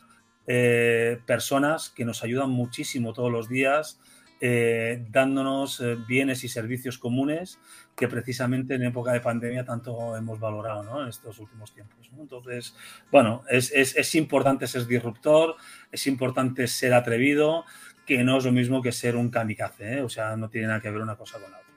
[0.46, 4.00] eh, personas que nos ayudan muchísimo todos los días,
[4.40, 7.60] eh, dándonos bienes y servicios comunes
[7.96, 12.10] que precisamente en época de pandemia tanto hemos valorado en estos últimos tiempos.
[12.18, 12.76] Entonces,
[13.12, 15.56] bueno, es, es, importante ser disruptor,
[15.92, 17.66] es importante ser atrevido,
[18.08, 20.90] que no es lo mismo que ser un kamikaze, o sea, no tiene nada que
[20.90, 21.68] ver una cosa con la otra.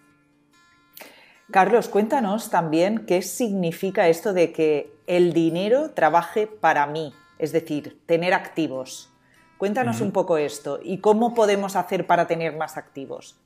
[1.51, 7.99] Carlos, cuéntanos también qué significa esto de que el dinero trabaje para mí, es decir,
[8.07, 9.11] tener activos.
[9.59, 13.37] Cuéntanos un poco esto y cómo podemos hacer para tener más activos.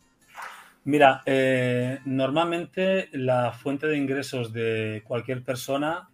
[0.85, 6.11] Mira, eh, normalmente la fuente de ingresos de cualquier persona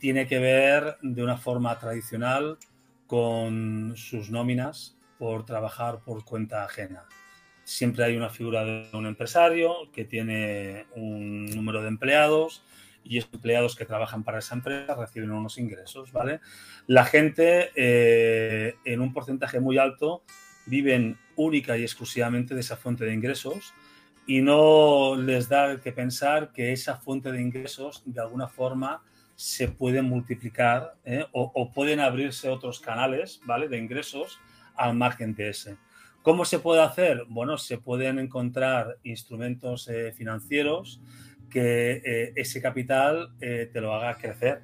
[0.00, 2.58] tiene que ver de una forma tradicional
[3.06, 7.06] con sus nóminas por trabajar por cuenta ajena
[7.68, 12.64] siempre hay una figura de un empresario que tiene un número de empleados
[13.04, 16.40] y esos empleados que trabajan para esa empresa reciben unos ingresos, ¿vale?
[16.86, 20.22] La gente eh, en un porcentaje muy alto
[20.64, 23.74] viven única y exclusivamente de esa fuente de ingresos
[24.26, 29.02] y no les da que pensar que esa fuente de ingresos de alguna forma
[29.36, 31.26] se puede multiplicar ¿eh?
[31.32, 33.68] o, o, pueden abrirse otros canales, ¿vale?
[33.68, 34.40] De ingresos
[34.78, 35.76] al margen de ese.
[36.22, 37.24] ¿Cómo se puede hacer?
[37.28, 41.00] Bueno, se pueden encontrar instrumentos eh, financieros
[41.48, 44.60] que eh, ese capital eh, te lo haga crecer.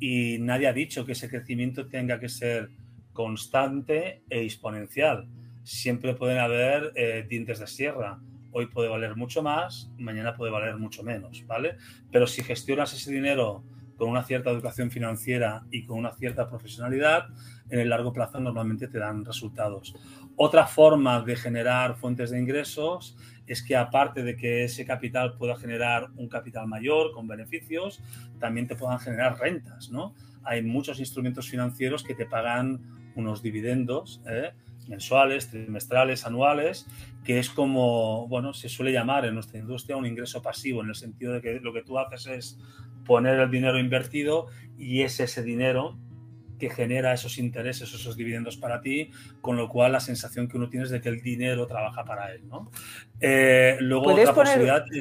[0.00, 2.68] y nadie ha dicho que ese crecimiento tenga que ser
[3.12, 5.28] constante e exponencial.
[5.62, 6.92] Siempre pueden haber
[7.28, 8.18] dientes de sierra.
[8.50, 11.76] Hoy puede valer mucho más, mañana puede valer mucho menos, ¿vale?
[12.10, 13.62] Pero si gestionas ese dinero
[13.96, 17.26] con una cierta educación financiera y con una cierta profesionalidad,
[17.70, 19.94] en el largo plazo normalmente te dan resultados.
[20.36, 25.56] Otra forma de generar fuentes de ingresos es que aparte de que ese capital pueda
[25.56, 28.02] generar un capital mayor con beneficios,
[28.38, 30.14] también te puedan generar rentas, ¿no?
[30.42, 32.80] Hay muchos instrumentos financieros que te pagan
[33.16, 34.52] unos dividendos ¿eh?
[34.88, 36.86] mensuales, trimestrales, anuales,
[37.24, 40.94] que es como, bueno, se suele llamar en nuestra industria un ingreso pasivo, en el
[40.94, 42.58] sentido de que lo que tú haces es
[43.06, 45.98] poner el dinero invertido y es ese dinero
[46.58, 50.68] que genera esos intereses, esos dividendos para ti, con lo cual la sensación que uno
[50.68, 52.48] tiene es de que el dinero trabaja para él.
[52.48, 52.70] ¿no?
[53.20, 54.30] Eh, luego, ¿Puedes,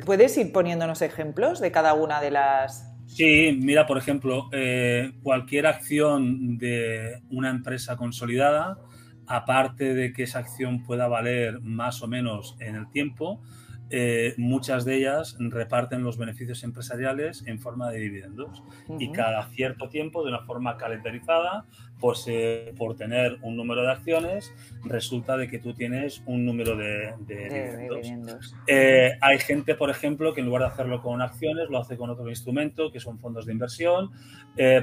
[0.05, 2.91] ¿Puedes ir poniéndonos ejemplos de cada una de las...
[3.07, 8.79] Sí, mira, por ejemplo, eh, cualquier acción de una empresa consolidada,
[9.27, 13.41] aparte de que esa acción pueda valer más o menos en el tiempo,
[13.89, 18.63] eh, muchas de ellas reparten los beneficios empresariales en forma de dividendos
[18.99, 21.65] y cada cierto tiempo, de una forma calendarizada,
[21.99, 24.53] pues eh, por tener un número de acciones,
[24.83, 28.53] resulta de que tú tienes un número de, dividendos.
[28.67, 32.09] Eh, hay gente, por ejemplo, que en lugar de hacerlo con acciones, lo hace con
[32.09, 34.11] otro instrumento, que son fondos de inversión,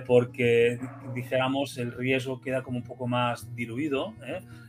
[0.06, 0.78] porque,
[1.14, 4.14] dijéramos, el riesgo queda como un poco más diluido,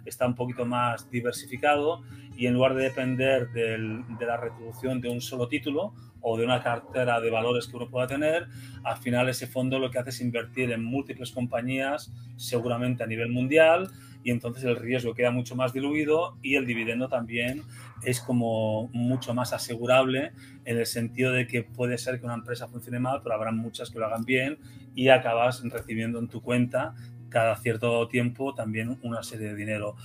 [0.05, 2.01] está un poquito más diversificado
[2.37, 5.93] y en lugar de depender del, de la retribución de un solo título
[6.23, 8.47] o de una cartera de valores que uno pueda tener,
[8.83, 13.29] al final ese fondo lo que hace es invertir en múltiples compañías, seguramente a nivel
[13.29, 13.89] mundial,
[14.23, 17.63] y entonces el riesgo queda mucho más diluido y el dividendo también
[18.03, 20.31] es como mucho más asegurable
[20.63, 23.89] en el sentido de que puede ser que una empresa funcione mal, pero habrá muchas
[23.89, 24.59] que lo hagan bien
[24.95, 26.95] y acabas recibiendo en tu cuenta
[27.29, 29.95] cada cierto tiempo también una serie de dinero.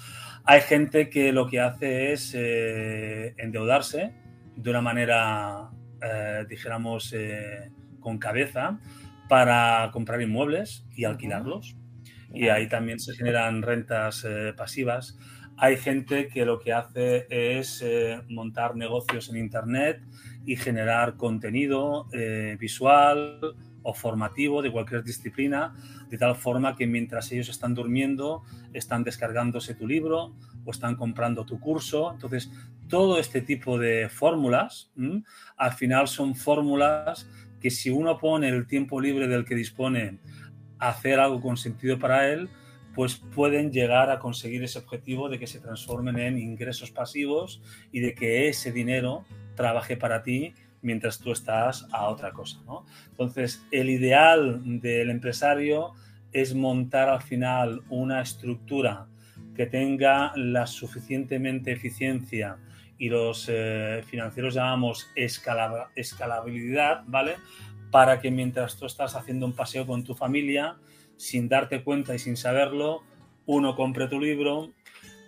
[0.45, 4.15] Hay gente que lo que hace es eh, endeudarse
[4.57, 5.71] de una manera,
[6.03, 8.79] eh, dijéramos, eh, con cabeza
[9.29, 11.77] para comprar inmuebles y alquilarlos.
[12.33, 15.19] Y ahí también se generan rentas pasivas.
[15.57, 17.83] Hay gente que lo que hace es
[18.29, 20.03] montar negocios en Internet
[20.45, 22.07] y generar contenido
[22.59, 23.57] visual
[23.89, 25.75] o formativo de cualquier disciplina,
[26.11, 28.43] de tal forma que mientras ellos están durmiendo,
[28.75, 30.35] están descargándose tu libro
[30.67, 32.13] o están comprando tu curso.
[32.13, 32.51] Entonces,
[32.87, 34.93] todo este tipo de fórmulas,
[35.57, 37.27] al final son fórmulas
[37.61, 40.19] que si uno pone el tiempo libre del que dispone
[40.79, 42.51] a hacer algo con sentido para él,
[42.95, 48.01] pues pueden llegar a conseguir ese objetivo de que se transformen en ingresos pasivos y
[48.01, 49.25] de que ese dinero
[49.55, 50.53] trabaje para ti
[50.83, 52.59] mientras tú estás a otra cosa.
[53.11, 55.93] Entonces, el ideal del empresario
[56.33, 59.07] es montar al final una estructura
[59.55, 62.59] que tenga la suficientemente eficiencia
[62.99, 67.37] y los eh, financieros llamamos escalabilidad, ¿vale?
[67.91, 70.77] Para que mientras tú estás haciendo un paseo con tu familia,
[71.17, 73.03] sin darte cuenta y sin saberlo,
[73.47, 74.73] uno compre tu libro,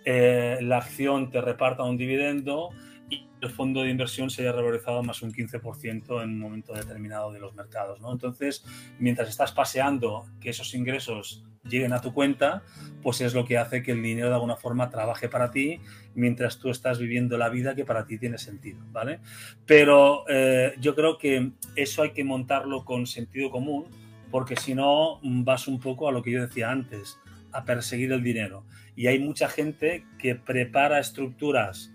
[0.05, 2.69] eh, la acción te reparta un dividendo
[3.11, 7.31] y el fondo de inversión se haya revalorizado más un 15% en un momento determinado
[7.31, 7.99] de los mercados.
[7.99, 8.11] ¿no?
[8.11, 8.63] Entonces,
[8.97, 12.63] mientras estás paseando que esos ingresos lleguen a tu cuenta,
[13.03, 15.79] pues es lo que hace que el dinero de alguna forma trabaje para ti
[16.15, 19.19] mientras tú estás viviendo la vida que para ti tiene sentido, ¿vale?
[19.65, 23.85] Pero eh, yo creo que eso hay que montarlo con sentido común,
[24.31, 27.19] porque si no vas un poco a lo que yo decía antes,
[27.51, 28.65] a perseguir el dinero.
[28.95, 31.90] Y hay mucha gente que prepara estructuras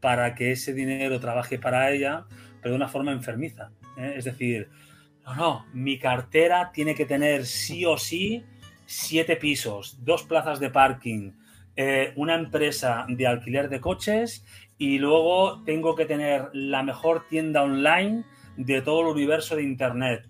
[0.00, 2.24] para que ese dinero trabaje para ella,
[2.60, 3.70] pero de una forma enfermiza.
[3.96, 4.14] ¿eh?
[4.16, 4.68] Es decir,
[5.24, 8.44] no, no, mi cartera tiene que tener sí o sí
[8.86, 11.32] siete pisos, dos plazas de parking,
[11.76, 14.44] eh, una empresa de alquiler de coches
[14.78, 18.24] y luego tengo que tener la mejor tienda online
[18.56, 20.26] de todo el universo de Internet.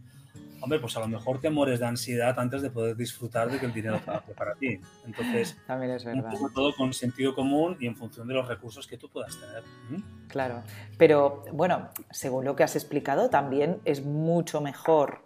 [0.61, 3.67] Hombre, pues a lo mejor te mueres de ansiedad antes de poder disfrutar de que
[3.67, 4.81] el dinero trabaje para ti.
[5.07, 6.31] Entonces, También es verdad.
[6.55, 9.63] todo con sentido común y en función de los recursos que tú puedas tener.
[10.29, 10.63] Claro,
[10.97, 15.23] pero bueno, según lo que has explicado, también es mucho mejor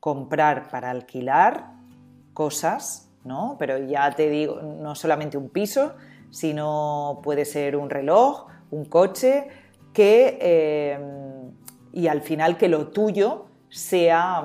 [0.00, 1.72] comprar para alquilar
[2.32, 3.56] cosas, ¿no?
[3.58, 5.96] Pero ya te digo, no solamente un piso,
[6.30, 9.48] sino puede ser un reloj, un coche,
[9.92, 10.98] que, eh,
[11.92, 14.44] y al final que lo tuyo sea,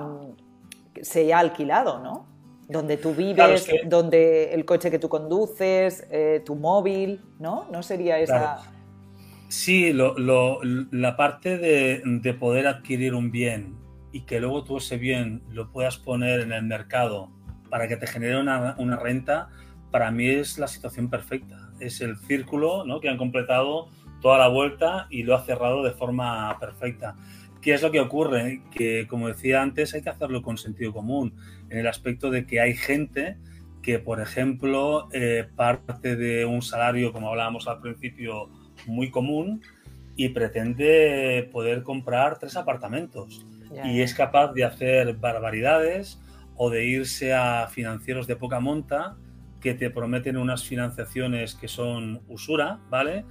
[1.01, 2.25] sea alquilado, ¿no?
[2.67, 7.67] Donde tú vives, donde el coche que tú conduces, eh, tu móvil, ¿no?
[7.71, 8.59] ¿No sería esa...?
[9.49, 13.75] Sí, la parte de, de poder adquirir un bien
[14.13, 17.29] y que luego tú ese bien lo puedas poner en el mercado
[17.69, 19.49] para que te genere una, una, renta,
[19.91, 21.71] para mí es la situación perfecta.
[21.79, 22.99] Es el círculo ¿no?
[22.99, 23.89] que han completado
[24.21, 27.15] toda la vuelta y lo ha cerrado de forma perfecta.
[27.61, 28.61] ¿Qué es lo que ocurre?
[28.71, 31.35] Que, como decía antes, hay que hacerlo con sentido común,
[31.69, 33.37] en el aspecto de que hay gente
[33.81, 38.49] que, por ejemplo, eh, parte de un salario, como hablábamos al principio,
[38.87, 39.61] muy común
[40.15, 43.45] y pretende poder comprar tres apartamentos.
[43.85, 46.19] Y es capaz de hacer barbaridades
[46.55, 49.15] o de irse a financieros de poca monta
[49.61, 53.23] que te prometen unas financiaciones que son usura, ¿vale?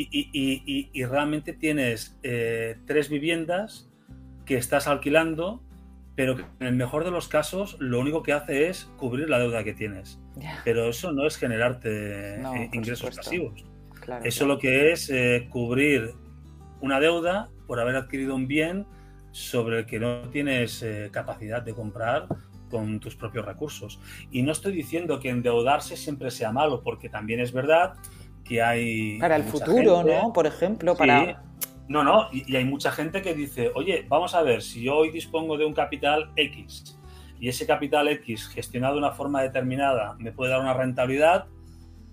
[0.00, 3.88] Y, realmente tienes eh, tres viviendas
[4.44, 5.62] que estás alquilando,
[6.14, 9.64] pero en el mejor de los casos lo único que hace es cubrir la deuda
[9.64, 10.20] que tienes.
[10.64, 13.64] Pero eso no es generarte eh, ingresos pasivos.
[14.24, 16.14] eso lo que es eh, cubrir
[16.80, 18.86] una deuda por haber adquirido un bien
[19.32, 22.26] sobre el que no tienes eh, capacidad de comprar
[22.70, 24.00] con tus propios recursos.
[24.30, 27.94] Y no estoy diciendo que endeudarse siempre sea malo, porque también es verdad
[28.46, 29.18] que hay...
[29.18, 30.32] Para el futuro, ¿no?
[30.32, 31.42] Por ejemplo, para...
[31.88, 34.96] No, no, y, y, hay mucha gente que dice, oye, vamos a ver, si yo
[34.96, 36.98] hoy dispongo de un capital X
[37.38, 41.46] y ese capital X gestionado de una forma determinada me puede dar una rentabilidad,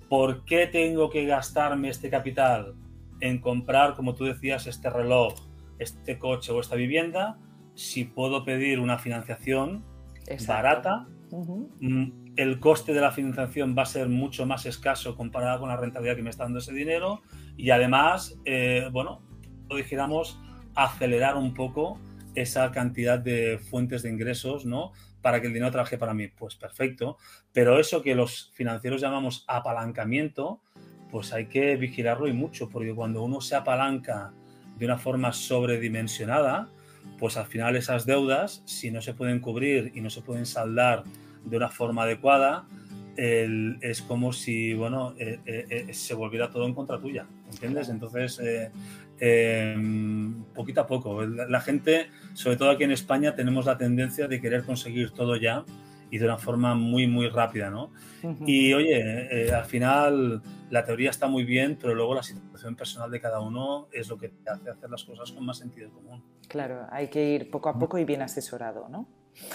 [0.10, 2.76] ¿por qué tengo que gastarme este capital
[3.20, 5.34] en comprar, como tú decías, este reloj
[5.80, 7.38] este coche o esta vivienda
[7.76, 9.84] si puedo pedir una financiación
[10.48, 11.08] barata.
[12.36, 16.16] El coste de la financiación va a ser mucho más escaso comparado con la rentabilidad
[16.16, 17.22] que me está dando ese dinero
[17.58, 19.22] y además, eh, bueno,
[19.76, 20.40] dijéramos,
[20.76, 22.00] acelerar un poco
[22.36, 24.92] esa cantidad de fuentes de ingresos, ¿no?
[25.22, 26.28] Para que el dinero trabaje para mí.
[26.28, 27.18] Pues perfecto.
[27.52, 30.62] Pero eso que los financieros llamamos apalancamiento,
[31.12, 34.34] pues hay que vigilarlo y mucho, porque cuando uno se apalanca
[34.78, 36.70] de una forma sobredimensionada,
[37.20, 41.04] pues al final esas deudas, si no se pueden cubrir y no se pueden saldar
[41.46, 42.66] de una forma adecuada,
[43.16, 47.90] es como si, bueno, eh, eh, eh, se volviera todo en contra tuya, ¿entiendes?
[47.90, 48.42] Entonces,
[49.20, 54.28] em, poquito a poco, la, la, gente, sobre todo aquí en España, tenemos la tendencia
[54.28, 55.64] de querer conseguir todo ya
[56.14, 57.90] y de una forma muy, muy rápida, ¿no?
[58.46, 63.10] Y oye, eh, al final la teoría está muy bien, pero luego la situación personal
[63.10, 66.24] de cada uno es lo que te hace hacer las cosas con más sentido común.
[66.48, 69.08] Claro, hay que ir poco a poco y bien asesorado, ¿no?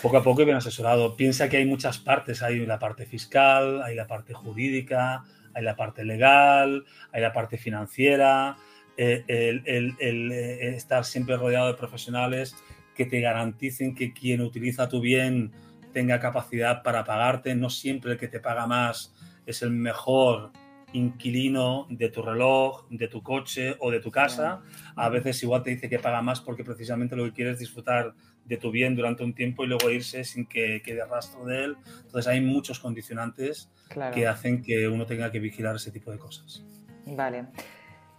[0.02, 1.16] Poco a poco y bien asesorado.
[1.16, 5.24] Piensa que hay muchas partes, hay la parte fiscal, hay la parte jurídica,
[5.54, 8.56] hay la parte legal, hay la parte financiera,
[8.96, 12.56] eh, el, el, el, eh, estar siempre rodeado de profesionales
[12.94, 15.52] que te garanticen que quien utiliza tu bien
[15.92, 17.54] tenga capacidad para pagarte.
[17.54, 19.14] No siempre el que te paga más
[19.46, 20.52] es el mejor
[20.92, 24.62] inquilino de tu reloj, de tu coche o de tu casa.
[24.96, 28.14] A veces igual te dice que paga más porque precisamente lo que quiere es disfrutar
[28.44, 31.76] de tu bien durante un tiempo y luego irse sin que quede rastro de él.
[32.04, 33.70] Entonces hay muchos condicionantes
[34.14, 36.64] que hacen que uno tenga que vigilar ese tipo de cosas.
[37.06, 37.46] Vale.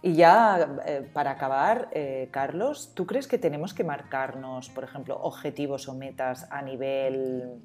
[0.02, 5.18] Y ya eh, para acabar, eh, Carlos, ¿tú crees que tenemos que marcarnos, por ejemplo,
[5.20, 7.60] objetivos o metas a nivel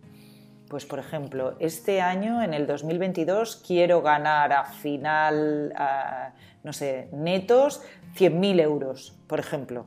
[0.69, 5.73] pues por ejemplo, este año, en el 2022, quiero ganar a final,
[6.63, 7.81] no sé, netos
[8.17, 9.85] 100.000 euros, por ejemplo.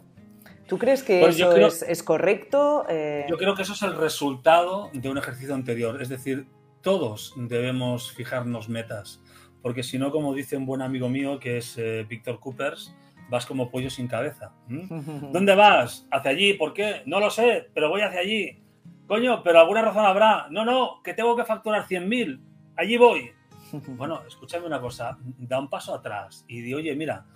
[0.68, 2.84] ¿Tú crees que pues eso es, correcto?
[2.90, 6.02] Eh, yo creo que eso es el resultado de un ejercicio anterior.
[6.02, 6.46] Es decir,
[6.82, 9.22] todos debemos fijarnos metas,
[9.62, 12.94] porque si no, como dice un buen amigo mío que es eh, Víctor Coopers,
[13.30, 14.52] vas como pollo sin cabeza.
[14.68, 16.06] ¿Dónde vas?
[16.10, 16.52] ¿Hacia allí?
[16.54, 17.02] ¿Por qué?
[17.06, 18.62] No lo sé, pero voy hacia allí.
[19.08, 20.46] Coño, pero alguna razón habrá.
[20.50, 22.40] No, no, que tengo que facturar 100.000.
[22.76, 23.32] Allí voy.
[23.88, 27.26] Bueno, escúchame una cosa, da un paso atrás y di, oye, mira,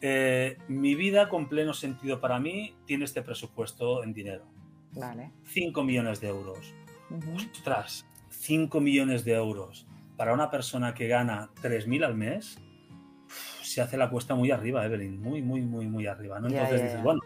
[0.00, 4.44] eh, mi vida con pleno sentido para mí tiene este presupuesto en dinero.
[4.92, 5.32] Vale.
[5.46, 6.72] 5 millones de euros.
[7.34, 12.58] Ostras, 5 millones de euros para una persona que gana 3.000 al mes,
[13.62, 16.38] se hace la cuesta muy arriba, Evelyn, muy, muy, muy, muy arriba.
[16.38, 16.48] ¿no?
[16.48, 17.20] Entonces dices, bueno,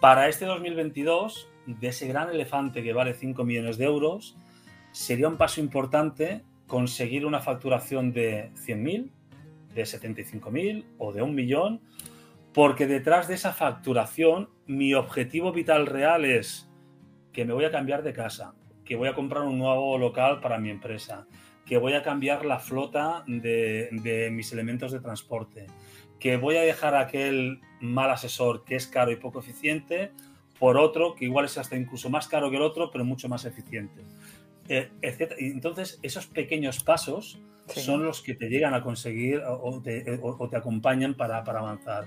[0.00, 4.36] para este 2022, de ese gran elefante que vale 5 millones de euros,
[4.92, 9.10] sería un paso importante conseguir una facturación de 100.000,
[9.74, 11.80] de 75.000 o de un millón,
[12.52, 16.70] porque detrás de esa facturación mi objetivo vital real es
[17.32, 18.54] que me voy a cambiar de casa,
[18.84, 21.26] que voy a comprar un nuevo local para mi empresa,
[21.66, 25.66] que voy a cambiar la flota de, mis elementos de transporte,
[26.20, 30.12] que voy a dejar aquel mal asesor que es caro y poco eficiente
[30.58, 33.44] por otro que igual es hasta incluso más caro que el otro, pero mucho más
[33.44, 34.02] eficiente.
[34.68, 40.20] Eh, entonces, esos pequeños pasos son los que te llegan a conseguir o te,
[40.56, 42.06] acompañan para, para, avanzar.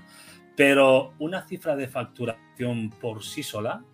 [0.56, 3.84] Pero una cifra de facturación por sí sola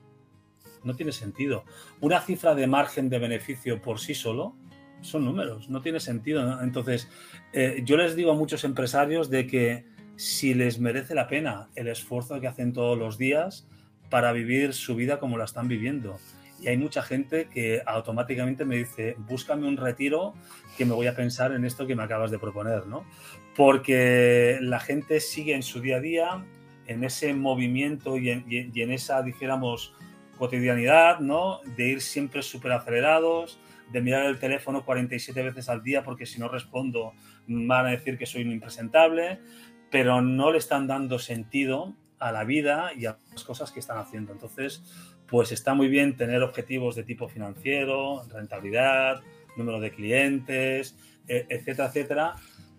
[0.83, 1.65] no tiene sentido.
[2.01, 4.55] Una cifra de margen de beneficio por sí solo
[5.01, 6.63] son números, no tiene sentido.
[6.63, 7.09] Entonces,
[7.53, 9.85] eh, yo les digo a muchos empresarios de que
[10.17, 13.67] si les merece la pena el esfuerzo que hacen todos los días
[14.15, 16.21] para vivir su vida como la están viviendo.
[16.61, 20.35] Y hay mucha gente que automáticamente me dice, búscame un retiro
[20.79, 23.05] que me voy a pensar en esto que me acabas de proponer, ¿no?
[23.57, 26.47] Porque la gente sigue en su día a día,
[26.87, 29.93] en ese movimiento y en, esa, dijéramos,
[30.39, 31.59] cotidianidad, ¿no?
[31.77, 33.59] De ir siempre súper acelerados,
[33.91, 37.15] de mirar el teléfono 47 veces al día porque si no respondo
[37.49, 39.41] van a decir que soy un impresentable,
[39.91, 43.99] pero no le están dando sentido a la vida y a las cosas que están
[43.99, 44.33] haciendo.
[44.33, 44.83] Entonces,
[45.29, 49.23] pues está muy bien tener objetivos de tipo financiero, rentabilidad,
[49.57, 50.97] número de clientes,
[51.29, 52.35] e, etcétera, etcétera,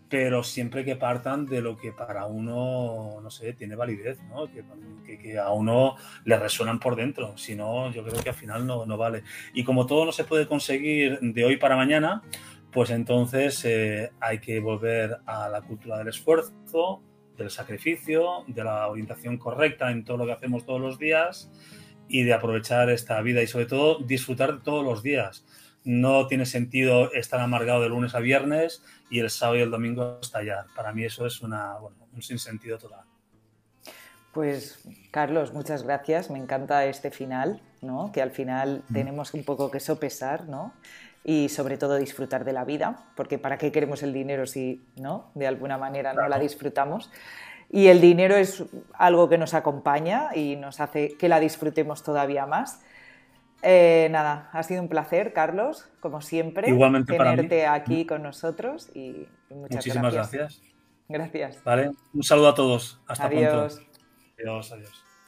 [0.10, 4.48] pero siempre que partan de lo que para uno, no sé, tiene validez, ¿no?
[4.52, 8.66] que, que, a uno le resuenan por dentro, si no, yo creo que al final
[8.66, 9.24] no, no, vale.
[9.54, 12.24] Y como todo no se puede conseguir de hoy para mañana,
[12.72, 17.04] pues entonces eh, hay que volver a la cultura del esfuerzo,
[17.38, 21.52] del sacrificio, de la orientación correcta en todo lo que hacemos todos los días
[22.08, 25.46] y de aprovechar esta vida y sobre todo disfrutar todos los días
[25.86, 30.20] no tiene sentido estar amargado de lunes a viernes y el sábado y el domingo
[30.22, 30.66] estallar.
[30.76, 33.06] Para mí eso es una, un sinsentido total.
[34.34, 36.30] Pues Carlos, muchas gracias.
[36.30, 38.12] Me encanta este final, ¿no?
[38.12, 40.74] que al final tenemos un poco que sopesar ¿no?
[41.28, 45.32] Y sobre todo disfrutar de la vida, porque ¿para qué queremos el dinero si ¿no?
[45.34, 47.12] de alguna manera no la disfrutamos?
[47.72, 48.64] Y el dinero es
[48.94, 52.80] algo que nos acompaña y nos hace que la disfrutemos todavía más.
[53.64, 59.28] Eh, nada, ha sido un placer, Carlos, como siempre, Igualmente tenerte aquí con nosotros y
[59.50, 60.62] muchas Muchísimas gracias.
[61.10, 61.64] Gracias.
[61.64, 63.02] Vale, un saludo a todos.
[63.08, 63.76] Hasta adiós.
[63.76, 63.92] pronto.
[64.38, 65.05] Adiós, adiós.